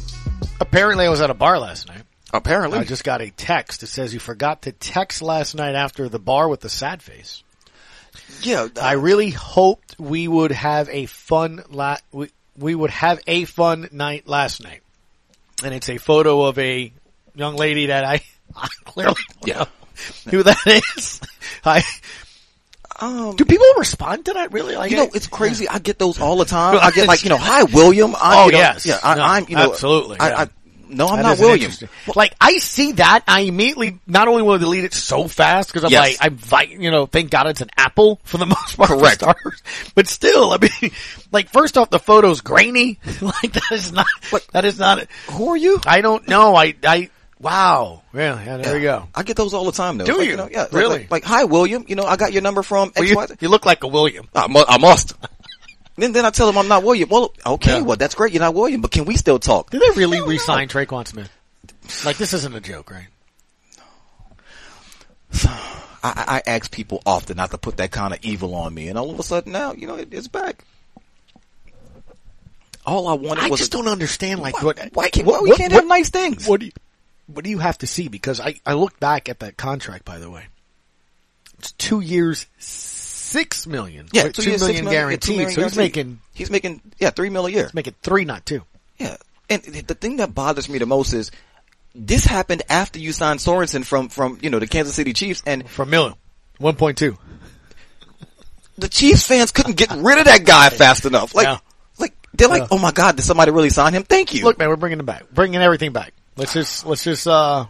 [0.60, 2.02] apparently I was at a bar last night.
[2.34, 2.80] Apparently.
[2.80, 3.84] I just got a text.
[3.84, 7.44] It says you forgot to text last night after the bar with the sad face.
[8.42, 8.68] Yeah.
[8.82, 13.88] I really hoped we would have a fun la- we, we would have a fun
[13.92, 14.82] night last night.
[15.64, 16.92] And it's a photo of a
[17.36, 18.24] young lady that I,
[18.56, 19.68] I clearly don't know
[20.32, 21.22] who that is.
[21.64, 21.84] I,
[23.02, 24.76] Um, do people respond to that really?
[24.76, 25.68] Like, you know, it's crazy.
[25.68, 26.78] I get those all the time.
[26.82, 28.16] I get like, you know, hi William.
[28.16, 29.00] I, oh you know, yes, yeah.
[29.04, 30.20] I, No, I'm, you know, absolutely.
[30.20, 30.40] I, yeah.
[30.42, 30.48] I,
[30.94, 31.56] no, I'm That not is William.
[31.72, 35.70] interesting- Like I see that, I immediately not only will I delete it so fast
[35.70, 36.02] because I'm Yes.
[36.02, 38.90] like, I'm, vi- you know, thank God it's an Apple for the most part.
[38.90, 39.22] for Correct.
[39.22, 39.64] starters.
[39.96, 40.92] But still, I mean,
[41.32, 43.00] like first off, the photo's grainy.
[43.22, 44.06] like that is not.
[44.52, 45.08] that is not.
[45.32, 45.80] Who are you?
[45.88, 46.56] I don't know.
[46.58, 47.10] I I
[47.42, 48.02] wow.
[48.14, 49.08] Yeah, yeah there you go.
[49.16, 50.06] I get those all the time though.
[50.06, 50.38] Do like, you?
[50.38, 50.68] know, yeah.
[50.72, 51.00] Really?
[51.00, 51.86] Like, like, hi William.
[51.88, 54.28] You know, I got your number from Well, you, you look like a William.
[54.36, 55.14] I, mu- I must.
[55.98, 57.10] then, then I tell them I'm not William.
[57.10, 57.82] Well, okay, Yeah.
[57.82, 58.34] well that's great.
[58.34, 59.70] You're not William, but can we still talk?
[59.72, 61.32] Did they really re-sign Tre'Quan Smith?
[62.06, 63.08] Like this isn't a joke, right?
[66.04, 68.98] I, I ask people often not to put that kind of evil on me, and
[68.98, 70.66] all of a sudden now, you know, it, it's back.
[72.86, 74.40] All I wanted I was just a- don't understand.
[74.42, 74.80] Like what?
[74.94, 76.48] why can't- why we can't have nice things?
[76.48, 76.72] What do you?
[77.34, 78.08] What do you have to see?
[78.08, 80.06] Because I I look back at that contract.
[80.06, 80.46] By the way,
[81.60, 84.08] it's two years, six million.
[84.12, 85.38] Yeah, two two years, million million, yeah, two guaranteed.
[85.38, 85.78] so he's guaranteed.
[85.78, 87.64] making he's making yeah three mil a year.
[87.64, 88.64] he's making three, not two.
[88.98, 89.18] Yeah,
[89.50, 91.32] and the thing that bothers me the most is
[91.94, 95.64] this happened after you signed Sorensen from from you know the Kansas City Chiefs, and
[95.88, 96.16] million,
[96.58, 97.18] one point two.
[98.78, 101.36] The Chiefs fans couldn't get rid of that guy fast enough.
[101.36, 101.60] Like,
[102.00, 104.04] like they're like, oh my god, did somebody really sign him?
[104.04, 104.44] Thank you.
[104.44, 106.14] Look, man, we're bringing him back, bringing everything back.
[106.38, 107.66] Let's just let's just uh,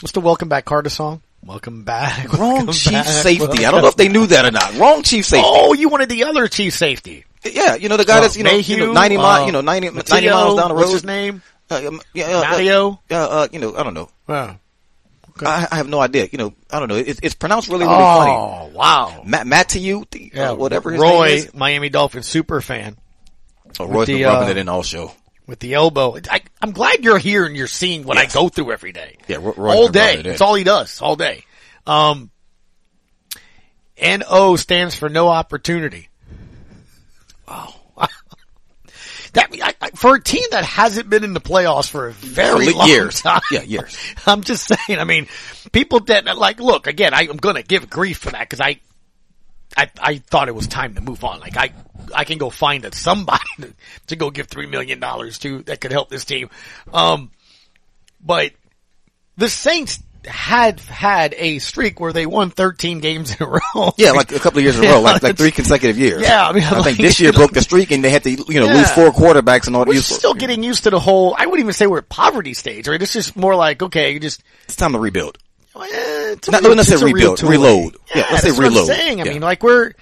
[0.00, 1.20] what's the welcome back Carter song?
[1.44, 2.32] Welcome back.
[2.38, 3.66] Wrong welcome chief back, safety.
[3.66, 4.74] I don't know if they knew that or not.
[4.76, 5.46] Wrong chief safety.
[5.46, 7.24] Oh, you wanted the other chief safety.
[7.44, 9.46] Yeah, you know the guy Uh, that's you know, you know Mayhew, ninety miles, uh,
[9.46, 10.80] you know 90, 90 miles down the road.
[10.80, 11.42] what's his name?
[11.70, 13.00] Uh, um, yeah, uh, uh, Mario?
[13.10, 14.08] Uh, uh, you know, I don't know.
[14.26, 14.58] Wow.
[15.44, 16.28] I, I have no idea.
[16.30, 16.94] You know, I don't know.
[16.94, 18.30] It's, it's pronounced really, really Oh, funny.
[18.32, 19.22] Oh, wow.
[19.26, 21.54] Matt, Matt to you, the, Yeah, uh, whatever his Roy, name is.
[21.54, 22.96] Miami Dolphins super fan.
[23.80, 25.12] Oh, Roy's the, been rubbing uh, it in all show.
[25.46, 26.16] With the elbow.
[26.30, 29.18] I, I'm glad you're here and you're seeing what I go through every day.
[29.28, 30.18] Yeah, Roy, all day.
[30.18, 30.26] it.
[30.26, 31.44] It's all he does, all day.
[31.86, 32.30] Um,
[34.02, 36.08] NO stands for no opportunity.
[37.46, 37.74] Wow.
[39.34, 42.72] that, I, I, for a team that hasn't been in the playoffs for a very
[42.72, 43.20] long years.
[43.20, 43.42] time.
[43.50, 43.96] Yeah, years.
[44.26, 45.28] I'm just saying, I mean,
[45.72, 48.80] people that, like, look, again, I, I'm gonna give grief for that because I,
[49.76, 51.40] I, I thought it was time to move on.
[51.40, 51.72] Like, I,
[52.14, 53.74] I can go find a, somebody to,
[54.08, 56.50] to go give three million dollars to that could help this team.
[56.92, 57.30] Um,
[58.24, 58.52] but
[59.36, 63.92] the Saints had had a streak where they won 13 games in a row.
[63.98, 66.22] Yeah, like a couple of years in a row, like like three consecutive years.
[66.22, 68.30] Yeah, I mean, I like- think this year broke the streak, and they had to
[68.30, 69.84] you know lose four quarterbacks and all.
[69.84, 72.88] We're still getting used to the whole, I wouldn't even say we're at poverty stage,
[72.88, 73.00] right?
[73.00, 75.36] It's just more like, okay, you just, It's time to rebuild.
[75.76, 77.96] Eh, it's Not- real- let's say rebuild, reload.
[78.14, 79.20] Yeah, let's say that's what I'm saying.
[79.20, 79.32] I Yeah.
[79.32, 79.92] mean, like we're,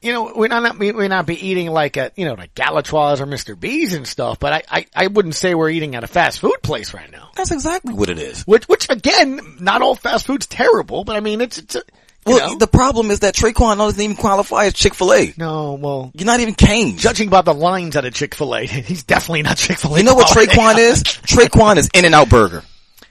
[0.00, 3.20] you know, we're not, we we're not be eating like a, you know, like Galatoire's
[3.20, 3.58] or Mr.
[3.58, 6.56] B's and stuff, but I, I, I wouldn't say we're eating at a fast food
[6.62, 7.30] place right now.
[7.36, 8.42] That's exactly what it is.
[8.44, 11.82] Which, which again, not all fast food's terrible, but I mean, it's, it's, a,
[12.24, 12.58] Well, know.
[12.58, 15.34] the problem is that Tre'Quan doesn't even qualify as Chick Fil A.
[15.36, 16.96] No, well, you're not even Kane.
[16.96, 19.98] Judging by the lines at a Chick Fil A, he's definitely not Chick Fil A.
[19.98, 21.02] You know what Tre'Quan is?
[21.04, 22.62] Tre'Quan is In and Out Burger.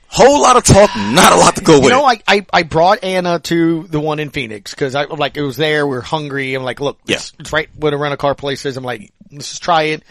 [0.10, 1.84] Whole lot of talk, not a lot to go You with.
[1.86, 2.06] You know.
[2.06, 5.58] I, I, I brought Anna to the one in Phoenix because I like it was
[5.58, 5.86] there.
[5.86, 6.54] We are hungry.
[6.54, 8.78] I'm like, look, it's, it's right where the rental car place is.
[8.78, 10.04] I'm like, let's just try it.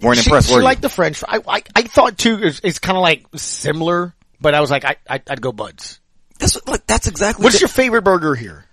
[0.00, 0.64] Weren't she, impressed, She were you?
[0.64, 1.24] liked the French.
[1.26, 2.38] I, I, I thought too.
[2.42, 6.00] It's, it's kind of like similar, but I was like, I, I I'd go Buds.
[6.38, 7.42] That's like that's exactly.
[7.44, 8.64] What's the- your favorite burger here?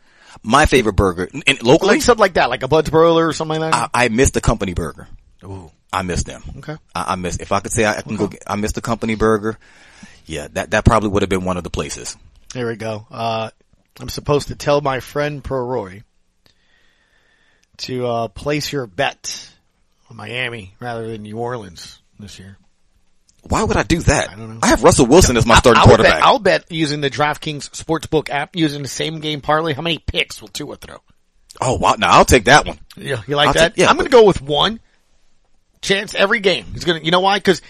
[0.45, 1.29] my favorite burger?
[1.47, 3.89] And locally, Like something like that, like a Buds broiler or something like that.
[3.93, 5.07] I, I miss the company burger.
[5.43, 5.71] Ooh.
[5.93, 6.43] I miss them.
[6.57, 6.75] Okay.
[6.95, 7.37] I, I miss.
[7.37, 9.57] If I could say I, I can go, get, I miss the company burger.
[10.25, 12.17] Yeah, that that probably would have been one of the places.
[12.53, 13.05] There we go.
[13.11, 13.49] Uh,
[13.99, 16.03] I'm supposed to tell my friend Pro Roy
[17.77, 19.49] to uh, place your bet
[20.09, 22.57] on Miami rather than New Orleans this year.
[23.43, 24.29] Why would I do that?
[24.29, 24.59] I don't know.
[24.63, 26.13] I have Russell Wilson as my starting I'll quarterback.
[26.15, 29.97] Bet, I'll bet using the DraftKings Sportsbook app, using the same game parlay, how many
[29.97, 30.97] picks will Tua throw?
[31.61, 31.95] oh wow!
[31.99, 32.79] Now I'll take that one.
[32.95, 33.75] Yeah, you like I'll that?
[33.75, 34.79] take- yeah, I'm going to go with one
[35.83, 36.65] chance every game.
[36.73, 37.37] He's going to, you know why?
[37.37, 37.61] Because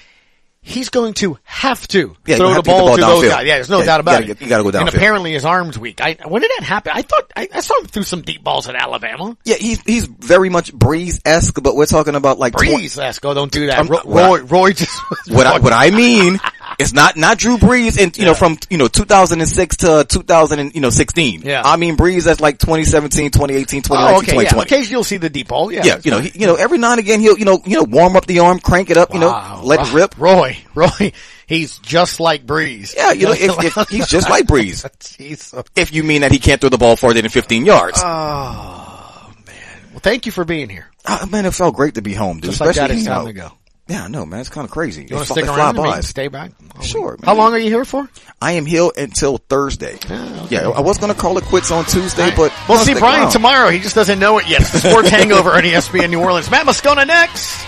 [0.66, 3.24] he's going to have to Yeah, throw the to get the ball ball to those
[3.30, 3.46] guys.
[3.46, 4.42] Yeah, there's no Yeah, doubt you about gotta it.
[4.42, 4.96] you gotta go And downfield.
[4.96, 6.00] apparently his arm's weak.
[6.00, 6.94] I, when did that happen?
[6.96, 9.36] I thought I, I saw him through some deep balls at Alabama.
[9.44, 13.34] Yeah, he's he's very much Brees esque, but we're talking about like Brees, let's go.
[13.34, 13.78] Don't do that.
[13.78, 14.98] I'm- Ro- I- Roy, Roy just.
[15.30, 16.40] what I, what I mean
[16.84, 21.42] is not not Drew Brees and you know from you know 2006 to 2016.
[21.42, 21.62] Yeah.
[21.66, 24.62] I mean Brees that's like 2017, 2018, 2019, Oh, okay, yeah.
[24.62, 25.72] Occasionally you'll see the deep ball.
[25.72, 27.78] Yeah, Yeah, you know, he, you know, every now and again he'll, you know, you
[27.78, 30.18] know, warm up the arm, crank it up, you know, let it rip.
[30.18, 31.12] Roy, Roy,
[31.48, 32.96] he's just like Brees.
[32.96, 34.46] Yeah, you know, if, if he's just like.
[34.48, 35.68] Jeez.
[35.76, 38.02] If you mean that he can't throw the ball farther than 15 yards.
[38.04, 39.56] Oh man.
[39.92, 40.88] Well, thank you for being here.
[41.06, 42.52] Ah, man, it felt great to be home, dude.
[42.52, 43.52] Just like that, Especially, it's you time know, to go.
[43.88, 45.06] Yeah, no, man, it's kind of crazy.
[45.10, 45.76] You want to stick around?
[45.76, 46.00] By.
[46.00, 46.52] Stay back.
[46.78, 47.12] Oh, sure.
[47.12, 47.26] Man.
[47.26, 48.08] How long are you here for?
[48.42, 49.98] I am here until Thursday.
[50.10, 50.56] Oh, okay.
[50.56, 52.36] Yeah, I was going to call it quits on Tuesday, right.
[52.36, 53.32] but we'll see Brian around.
[53.32, 53.70] tomorrow.
[53.70, 54.62] He just doesn't know it yet.
[54.62, 56.50] It's the sports hangover on ESPN New Orleans.
[56.50, 57.64] Matt Moscona next.